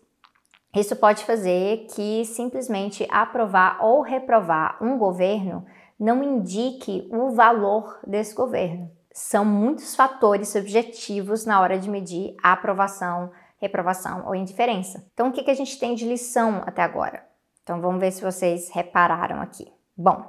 isso 0.76 0.94
pode 0.96 1.24
fazer 1.24 1.86
que 1.94 2.24
simplesmente 2.24 3.06
aprovar 3.10 3.78
ou 3.80 4.02
reprovar 4.02 4.76
um 4.82 4.98
governo 4.98 5.64
não 5.98 6.22
indique 6.22 7.08
o 7.10 7.30
valor 7.30 7.98
desse 8.06 8.34
governo. 8.34 8.90
São 9.12 9.44
muitos 9.44 9.96
fatores 9.96 10.50
subjetivos 10.50 11.46
na 11.46 11.60
hora 11.60 11.78
de 11.78 11.88
medir 11.88 12.36
a 12.42 12.52
aprovação, 12.52 13.32
reprovação 13.58 14.26
ou 14.26 14.34
indiferença. 14.34 15.08
Então, 15.14 15.28
o 15.28 15.32
que, 15.32 15.50
a 15.50 15.54
gente 15.54 15.78
tem 15.78 15.94
de 15.94 16.06
lição 16.06 16.62
até 16.66 16.82
agora? 16.82 17.24
Então, 17.62 17.80
vamos 17.80 17.98
ver 17.98 18.12
se 18.12 18.22
vocês 18.22 18.68
repararam 18.70 19.40
aqui. 19.40 19.72
Bom, 19.96 20.22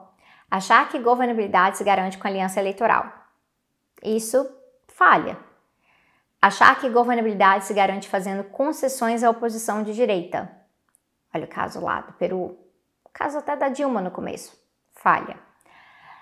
achar 0.49 0.87
que 0.87 0.99
governabilidade 0.99 1.77
se 1.77 1.83
garante 1.83 2.17
com 2.17 2.27
aliança 2.27 2.61
eleitoral. 2.61 3.11
Isso 4.01 4.49
falha. 4.87 5.37
Achar 6.41 6.79
que 6.79 6.89
governabilidade 6.89 7.65
se 7.65 7.73
garante 7.73 8.07
fazendo 8.07 8.43
concessões 8.43 9.23
à 9.23 9.29
oposição 9.29 9.81
de 9.81 9.93
direita. 9.93 10.49
Olha 11.33 11.45
o 11.45 11.49
caso 11.49 11.81
lá 11.81 12.01
do 12.01 12.13
Peru. 12.13 12.57
O 13.03 13.09
caso 13.11 13.39
até 13.39 13.55
da 13.55 13.69
Dilma 13.69 14.01
no 14.01 14.11
começo. 14.11 14.55
Falha. 14.93 15.37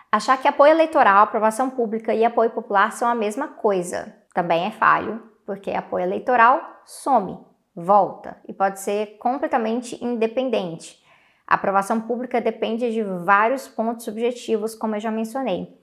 Achar 0.09 0.37
que 0.37 0.47
apoio 0.47 0.71
eleitoral, 0.71 1.23
aprovação 1.23 1.69
pública 1.69 2.13
e 2.13 2.23
apoio 2.23 2.49
popular 2.51 2.93
são 2.93 3.09
a 3.09 3.15
mesma 3.15 3.49
coisa. 3.49 4.15
Também 4.33 4.65
é 4.65 4.71
falho, 4.71 5.21
porque 5.45 5.71
apoio 5.71 6.05
eleitoral 6.05 6.61
some, 6.85 7.37
volta 7.75 8.37
e 8.47 8.53
pode 8.53 8.79
ser 8.79 9.17
completamente 9.17 10.01
independente. 10.03 11.03
A 11.45 11.55
aprovação 11.55 11.99
pública 11.99 12.39
depende 12.39 12.91
de 12.93 13.03
vários 13.03 13.67
pontos 13.67 14.05
subjetivos, 14.05 14.73
como 14.73 14.95
eu 14.95 14.99
já 15.01 15.11
mencionei 15.11 15.77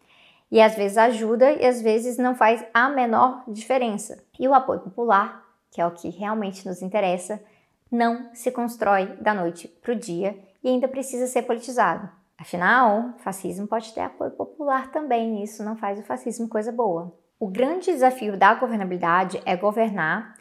e 0.52 0.60
às 0.60 0.74
vezes 0.76 0.98
ajuda 0.98 1.50
e 1.50 1.64
às 1.64 1.80
vezes 1.80 2.18
não 2.18 2.34
faz 2.34 2.62
a 2.74 2.90
menor 2.90 3.42
diferença. 3.48 4.22
E 4.38 4.46
o 4.46 4.52
apoio 4.52 4.80
popular, 4.80 5.42
que 5.70 5.80
é 5.80 5.86
o 5.86 5.90
que 5.90 6.10
realmente 6.10 6.68
nos 6.68 6.82
interessa, 6.82 7.42
não 7.90 8.28
se 8.34 8.50
constrói 8.50 9.06
da 9.18 9.32
noite 9.32 9.66
para 9.66 9.92
o 9.92 9.96
dia 9.96 10.38
e 10.62 10.68
ainda 10.68 10.86
precisa 10.86 11.26
ser 11.26 11.42
politizado. 11.42 12.06
Afinal, 12.36 13.14
fascismo 13.18 13.66
pode 13.66 13.94
ter 13.94 14.02
apoio 14.02 14.32
popular 14.32 14.90
também, 14.90 15.40
e 15.40 15.44
isso 15.44 15.64
não 15.64 15.76
faz 15.76 15.98
o 15.98 16.02
fascismo 16.02 16.48
coisa 16.48 16.70
boa. 16.70 17.14
O 17.40 17.48
grande 17.48 17.86
desafio 17.86 18.36
da 18.36 18.54
governabilidade 18.54 19.40
é 19.46 19.56
governar 19.56 20.34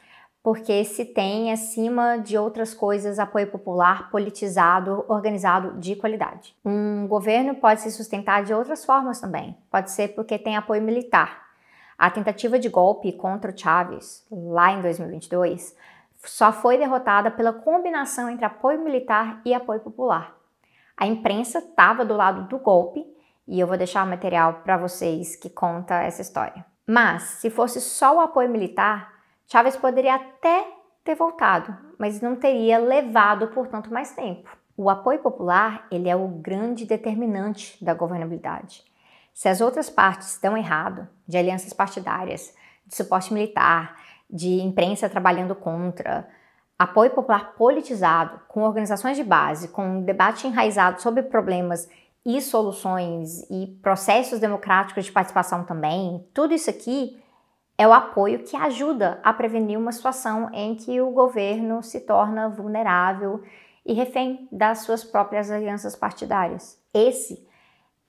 porque 0.43 0.83
se 0.83 1.05
tem, 1.05 1.51
acima 1.51 2.17
de 2.17 2.37
outras 2.37 2.73
coisas, 2.73 3.19
apoio 3.19 3.47
popular, 3.47 4.09
politizado, 4.09 5.05
organizado 5.07 5.79
de 5.79 5.95
qualidade. 5.95 6.55
Um 6.65 7.07
governo 7.07 7.55
pode 7.55 7.81
se 7.81 7.91
sustentar 7.91 8.43
de 8.43 8.53
outras 8.53 8.83
formas 8.83 9.21
também. 9.21 9.55
Pode 9.69 9.91
ser 9.91 10.09
porque 10.09 10.39
tem 10.39 10.57
apoio 10.57 10.81
militar. 10.81 11.49
A 11.95 12.09
tentativa 12.09 12.57
de 12.57 12.69
golpe 12.69 13.11
contra 13.11 13.51
o 13.51 13.57
Chávez, 13.57 14.25
lá 14.31 14.71
em 14.71 14.81
2022, 14.81 15.77
só 16.25 16.51
foi 16.51 16.77
derrotada 16.77 17.29
pela 17.29 17.53
combinação 17.53 18.27
entre 18.27 18.45
apoio 18.45 18.83
militar 18.83 19.41
e 19.45 19.53
apoio 19.53 19.79
popular. 19.79 20.35
A 20.97 21.05
imprensa 21.05 21.59
estava 21.59 22.03
do 22.03 22.15
lado 22.15 22.47
do 22.47 22.57
golpe 22.57 23.05
e 23.47 23.59
eu 23.59 23.67
vou 23.67 23.77
deixar 23.77 24.03
o 24.03 24.09
material 24.09 24.61
para 24.63 24.77
vocês 24.77 25.35
que 25.35 25.49
conta 25.49 26.01
essa 26.01 26.21
história. 26.21 26.65
Mas, 26.87 27.23
se 27.23 27.49
fosse 27.49 27.79
só 27.79 28.17
o 28.17 28.19
apoio 28.19 28.49
militar, 28.49 29.11
Chávez 29.51 29.75
poderia 29.75 30.15
até 30.15 30.65
ter 31.03 31.13
voltado, 31.13 31.77
mas 31.99 32.21
não 32.21 32.37
teria 32.37 32.77
levado 32.77 33.49
por 33.49 33.67
tanto 33.67 33.91
mais 33.91 34.15
tempo. 34.15 34.49
O 34.77 34.89
apoio 34.89 35.19
popular 35.19 35.85
ele 35.91 36.07
é 36.07 36.15
o 36.15 36.25
grande 36.25 36.85
determinante 36.85 37.77
da 37.83 37.93
governabilidade. 37.93 38.81
Se 39.33 39.49
as 39.49 39.59
outras 39.59 39.89
partes 39.89 40.31
estão 40.31 40.55
errado, 40.55 41.05
de 41.27 41.37
alianças 41.37 41.73
partidárias, 41.73 42.55
de 42.87 42.95
suporte 42.95 43.33
militar, 43.33 43.97
de 44.29 44.61
imprensa 44.61 45.09
trabalhando 45.09 45.53
contra, 45.53 46.29
apoio 46.79 47.11
popular 47.11 47.53
politizado, 47.55 48.39
com 48.47 48.63
organizações 48.63 49.17
de 49.17 49.23
base, 49.25 49.67
com 49.67 49.97
um 49.97 50.01
debate 50.01 50.47
enraizado 50.47 51.01
sobre 51.01 51.23
problemas 51.23 51.89
e 52.25 52.41
soluções 52.41 53.41
e 53.49 53.67
processos 53.83 54.39
democráticos 54.39 55.03
de 55.03 55.11
participação 55.11 55.65
também, 55.65 56.25
tudo 56.33 56.53
isso 56.53 56.69
aqui 56.69 57.20
é 57.77 57.87
o 57.87 57.93
apoio 57.93 58.43
que 58.43 58.55
ajuda 58.55 59.19
a 59.23 59.33
prevenir 59.33 59.77
uma 59.77 59.91
situação 59.91 60.49
em 60.53 60.75
que 60.75 61.01
o 61.01 61.11
governo 61.11 61.81
se 61.81 62.01
torna 62.01 62.49
vulnerável 62.49 63.43
e 63.85 63.93
refém 63.93 64.47
das 64.51 64.79
suas 64.79 65.03
próprias 65.03 65.49
alianças 65.49 65.95
partidárias. 65.95 66.79
Esse 66.93 67.47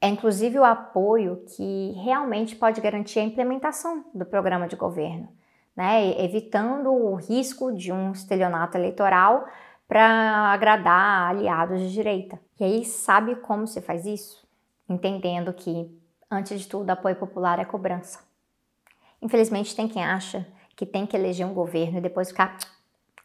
é 0.03 0.09
inclusive 0.09 0.59
o 0.59 0.65
apoio 0.65 1.45
que 1.57 1.93
realmente 2.05 2.57
pode 2.57 2.81
garantir 2.81 3.21
a 3.21 3.25
implementação 3.25 4.05
do 4.13 4.27
programa 4.27 4.67
de 4.67 4.75
governo, 4.75 5.29
né? 5.77 6.21
evitando 6.21 6.93
o 6.93 7.15
risco 7.15 7.73
de 7.73 7.93
um 7.93 8.11
estelionato 8.11 8.77
eleitoral 8.77 9.47
para 9.87 10.53
agradar 10.53 11.31
aliados 11.31 11.81
de 11.81 11.93
direita. 11.93 12.39
E 12.59 12.65
aí, 12.65 12.85
sabe 12.85 13.37
como 13.37 13.67
se 13.67 13.81
faz 13.81 14.05
isso? 14.05 14.45
Entendendo 14.89 15.53
que, 15.53 15.89
antes 16.31 16.61
de 16.61 16.69
tudo, 16.69 16.91
apoio 16.91 17.15
popular 17.15 17.59
é 17.59 17.65
cobrança. 17.65 18.19
Infelizmente, 19.23 19.77
tem 19.77 19.87
quem 19.87 20.05
acha 20.05 20.45
que 20.75 20.85
tem 20.85 21.07
que 21.07 21.17
eleger 21.17 21.47
um 21.47 21.55
governo 21.55 21.99
e 21.99 22.01
depois 22.01 22.31
ficar 22.31 22.59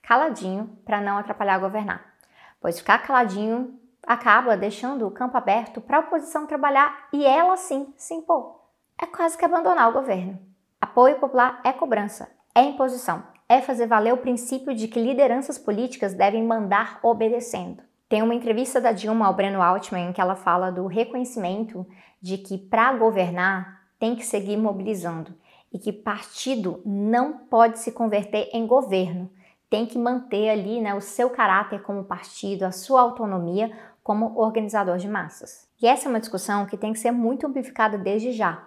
caladinho 0.03 0.77
para 0.85 1.01
não 1.01 1.17
atrapalhar 1.17 1.57
governar. 1.57 2.13
Pois 2.61 2.77
ficar 2.77 2.99
caladinho 2.99 3.79
acaba 4.05 4.55
deixando 4.55 5.07
o 5.07 5.11
campo 5.11 5.35
aberto 5.35 5.81
para 5.81 5.97
a 5.97 5.99
oposição 6.01 6.45
trabalhar 6.45 7.07
e 7.11 7.25
ela 7.25 7.57
sim 7.57 7.91
se 7.97 8.13
impor. 8.13 8.61
É 9.01 9.07
quase 9.07 9.37
que 9.37 9.43
abandonar 9.43 9.89
o 9.89 9.93
governo. 9.93 10.39
Apoio 10.79 11.19
popular 11.19 11.59
é 11.63 11.73
cobrança, 11.73 12.29
é 12.53 12.61
imposição, 12.61 13.23
é 13.49 13.59
fazer 13.59 13.87
valer 13.87 14.13
o 14.13 14.17
princípio 14.17 14.75
de 14.75 14.87
que 14.87 15.01
lideranças 15.01 15.57
políticas 15.57 16.13
devem 16.13 16.43
mandar 16.43 16.99
obedecendo. 17.01 17.81
Tem 18.07 18.21
uma 18.21 18.35
entrevista 18.35 18.79
da 18.79 18.91
Dilma 18.91 19.25
ao 19.25 19.33
Breno 19.33 19.61
Altman 19.61 20.09
em 20.09 20.13
que 20.13 20.21
ela 20.21 20.35
fala 20.35 20.71
do 20.71 20.85
reconhecimento 20.85 21.85
de 22.21 22.37
que 22.37 22.57
para 22.57 22.93
governar 22.93 23.81
tem 23.99 24.15
que 24.15 24.25
seguir 24.25 24.57
mobilizando 24.57 25.35
e 25.71 25.79
que 25.79 25.91
partido 25.91 26.81
não 26.85 27.33
pode 27.33 27.79
se 27.79 27.91
converter 27.91 28.49
em 28.53 28.65
governo. 28.65 29.29
Tem 29.69 29.85
que 29.85 29.97
manter 29.97 30.49
ali 30.49 30.79
né, 30.79 30.95
o 30.95 31.01
seu 31.01 31.29
caráter 31.29 31.81
como 31.81 32.05
partido, 32.05 32.63
a 32.63 32.71
sua 32.71 33.01
autonomia 33.01 33.71
como 34.01 34.39
organizador 34.39 34.97
de 34.97 35.07
massas. 35.07 35.67
E 35.81 35.87
essa 35.87 36.07
é 36.07 36.09
uma 36.09 36.19
discussão 36.19 36.65
que 36.65 36.77
tem 36.77 36.93
que 36.93 36.99
ser 36.99 37.11
muito 37.11 37.45
amplificada 37.45 37.97
desde 37.97 38.31
já. 38.31 38.65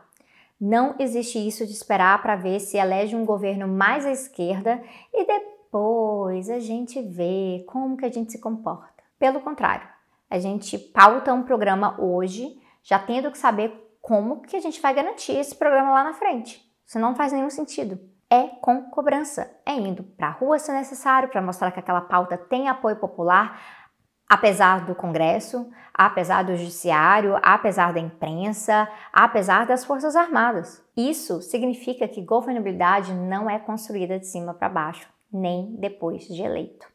Não 0.61 0.95
existe 0.99 1.39
isso 1.39 1.65
de 1.65 1.73
esperar 1.73 2.21
para 2.21 2.37
ver 2.37 2.61
se 2.61 2.77
elege 2.77 3.17
um 3.17 3.25
governo 3.25 3.67
mais 3.67 4.05
à 4.05 4.11
esquerda 4.11 4.83
e 5.13 5.25
depois 5.25 6.51
a 6.51 6.59
gente 6.59 7.01
vê 7.01 7.65
como 7.67 7.97
que 7.97 8.05
a 8.05 8.13
gente 8.13 8.33
se 8.33 8.39
comporta. 8.39 9.03
Pelo 9.19 9.41
contrário, 9.41 9.89
a 10.29 10.39
gente 10.39 10.79
pauta 10.79 11.33
um 11.33 11.43
programa 11.43 11.99
hoje, 11.99 12.61
já 12.83 12.99
tendo 12.99 13.31
que 13.31 13.39
saber 13.39 13.73
como 14.03 14.43
que 14.43 14.57
a 14.57 14.61
gente 14.61 14.81
vai 14.81 14.95
garantir 14.95 15.33
esse 15.33 15.55
programa 15.55 15.93
lá 15.93 16.05
na 16.05 16.13
frente. 16.13 16.70
Isso 16.91 16.99
não 16.99 17.15
faz 17.15 17.33
nenhum 17.33 17.49
sentido. 17.49 18.01
É 18.29 18.49
com 18.49 18.83
cobrança, 18.91 19.49
é 19.65 19.75
indo 19.75 20.03
para 20.03 20.27
a 20.27 20.33
rua 20.33 20.59
se 20.59 20.73
necessário 20.73 21.29
para 21.29 21.41
mostrar 21.41 21.71
que 21.71 21.79
aquela 21.79 22.01
pauta 22.01 22.37
tem 22.37 22.69
apoio 22.69 22.97
popular, 22.97 23.87
apesar 24.29 24.85
do 24.85 24.93
Congresso, 24.93 25.71
apesar 25.95 26.43
do 26.43 26.57
Judiciário, 26.57 27.39
apesar 27.45 27.93
da 27.93 28.01
imprensa, 28.01 28.89
apesar 29.13 29.67
das 29.67 29.85
Forças 29.85 30.17
Armadas. 30.17 30.85
Isso 30.97 31.41
significa 31.43 32.09
que 32.09 32.21
governabilidade 32.21 33.15
não 33.15 33.49
é 33.49 33.57
construída 33.57 34.19
de 34.19 34.27
cima 34.27 34.53
para 34.53 34.69
baixo, 34.69 35.09
nem 35.33 35.77
depois 35.77 36.25
de 36.25 36.43
eleito. 36.43 36.89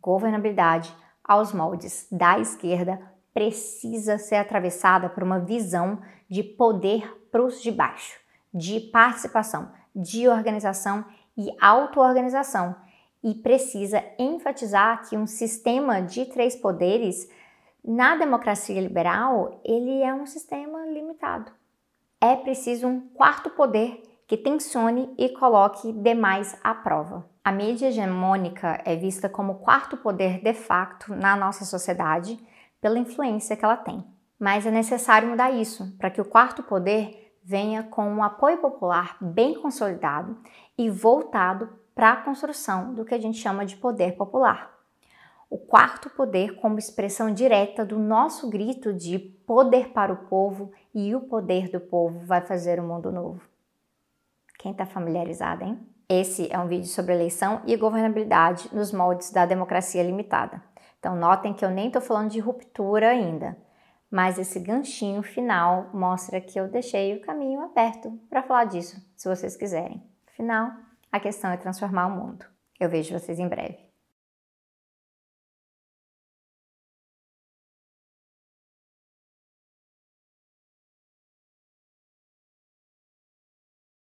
Governabilidade, 0.00 0.94
aos 1.24 1.52
moldes 1.52 2.06
da 2.12 2.38
esquerda, 2.38 3.02
precisa 3.34 4.16
ser 4.16 4.36
atravessada 4.36 5.08
por 5.08 5.24
uma 5.24 5.40
visão 5.40 6.00
de 6.30 6.44
poder 6.44 7.28
para 7.32 7.42
os 7.42 7.60
de 7.60 7.72
baixo 7.72 8.27
de 8.52 8.80
participação, 8.80 9.70
de 9.94 10.28
organização 10.28 11.04
e 11.36 11.48
auto-organização 11.60 12.74
e 13.22 13.34
precisa 13.34 14.02
enfatizar 14.18 15.08
que 15.08 15.16
um 15.16 15.26
sistema 15.26 16.00
de 16.00 16.24
três 16.26 16.56
poderes 16.56 17.28
na 17.84 18.16
democracia 18.16 18.80
liberal 18.80 19.60
ele 19.64 20.02
é 20.02 20.12
um 20.12 20.26
sistema 20.26 20.86
limitado. 20.86 21.50
É 22.20 22.36
preciso 22.36 22.86
um 22.86 23.00
quarto 23.00 23.50
poder 23.50 24.02
que 24.26 24.36
tensione 24.36 25.14
e 25.16 25.30
coloque 25.30 25.92
demais 25.92 26.56
à 26.62 26.74
prova. 26.74 27.28
A 27.42 27.50
mídia 27.50 27.88
hegemônica 27.88 28.82
é 28.84 28.94
vista 28.94 29.28
como 29.28 29.60
quarto 29.60 29.96
poder 29.96 30.42
de 30.42 30.52
facto 30.52 31.14
na 31.14 31.34
nossa 31.34 31.64
sociedade 31.64 32.38
pela 32.80 32.98
influência 32.98 33.56
que 33.56 33.64
ela 33.64 33.76
tem. 33.76 34.04
Mas 34.38 34.66
é 34.66 34.70
necessário 34.70 35.28
mudar 35.28 35.50
isso 35.50 35.96
para 35.96 36.10
que 36.10 36.20
o 36.20 36.24
quarto 36.24 36.62
poder 36.62 37.27
venha 37.48 37.82
com 37.82 38.06
um 38.06 38.22
apoio 38.22 38.58
popular 38.58 39.16
bem 39.22 39.54
consolidado 39.54 40.36
e 40.76 40.90
voltado 40.90 41.70
para 41.94 42.12
a 42.12 42.16
construção 42.16 42.92
do 42.92 43.06
que 43.06 43.14
a 43.14 43.18
gente 43.18 43.38
chama 43.38 43.64
de 43.64 43.74
poder 43.74 44.16
popular. 44.16 44.70
O 45.48 45.56
quarto 45.56 46.10
poder 46.10 46.56
como 46.56 46.78
expressão 46.78 47.32
direta 47.32 47.86
do 47.86 47.98
nosso 47.98 48.50
grito 48.50 48.92
de 48.92 49.18
poder 49.18 49.94
para 49.94 50.12
o 50.12 50.26
povo 50.26 50.70
e 50.94 51.14
o 51.14 51.22
poder 51.22 51.70
do 51.70 51.80
povo 51.80 52.18
vai 52.26 52.42
fazer 52.42 52.78
o 52.78 52.82
um 52.82 52.88
mundo 52.88 53.10
novo. 53.10 53.40
Quem 54.58 54.72
está 54.72 54.84
familiarizado, 54.84 55.64
hein? 55.64 55.80
Esse 56.06 56.52
é 56.52 56.58
um 56.58 56.68
vídeo 56.68 56.88
sobre 56.88 57.14
eleição 57.14 57.62
e 57.64 57.74
governabilidade 57.76 58.68
nos 58.74 58.92
moldes 58.92 59.32
da 59.32 59.46
democracia 59.46 60.02
limitada. 60.02 60.62
Então 60.98 61.16
notem 61.16 61.54
que 61.54 61.64
eu 61.64 61.70
nem 61.70 61.86
estou 61.86 62.02
falando 62.02 62.28
de 62.28 62.40
ruptura 62.40 63.08
ainda 63.08 63.56
mas 64.10 64.38
esse 64.38 64.58
ganchinho 64.60 65.22
final 65.22 65.90
mostra 65.92 66.40
que 66.40 66.58
eu 66.58 66.68
deixei 66.68 67.16
o 67.16 67.20
caminho 67.20 67.60
aberto 67.60 68.10
para 68.28 68.42
falar 68.42 68.64
disso, 68.64 68.96
se 69.16 69.28
vocês 69.28 69.56
quiserem. 69.56 70.02
Afinal, 70.26 70.72
a 71.10 71.20
questão 71.20 71.50
é 71.50 71.56
transformar 71.56 72.06
o 72.06 72.16
mundo. 72.16 72.44
Eu 72.78 72.88
vejo 72.88 73.18
vocês 73.18 73.38
em 73.38 73.48
breve. 73.48 73.87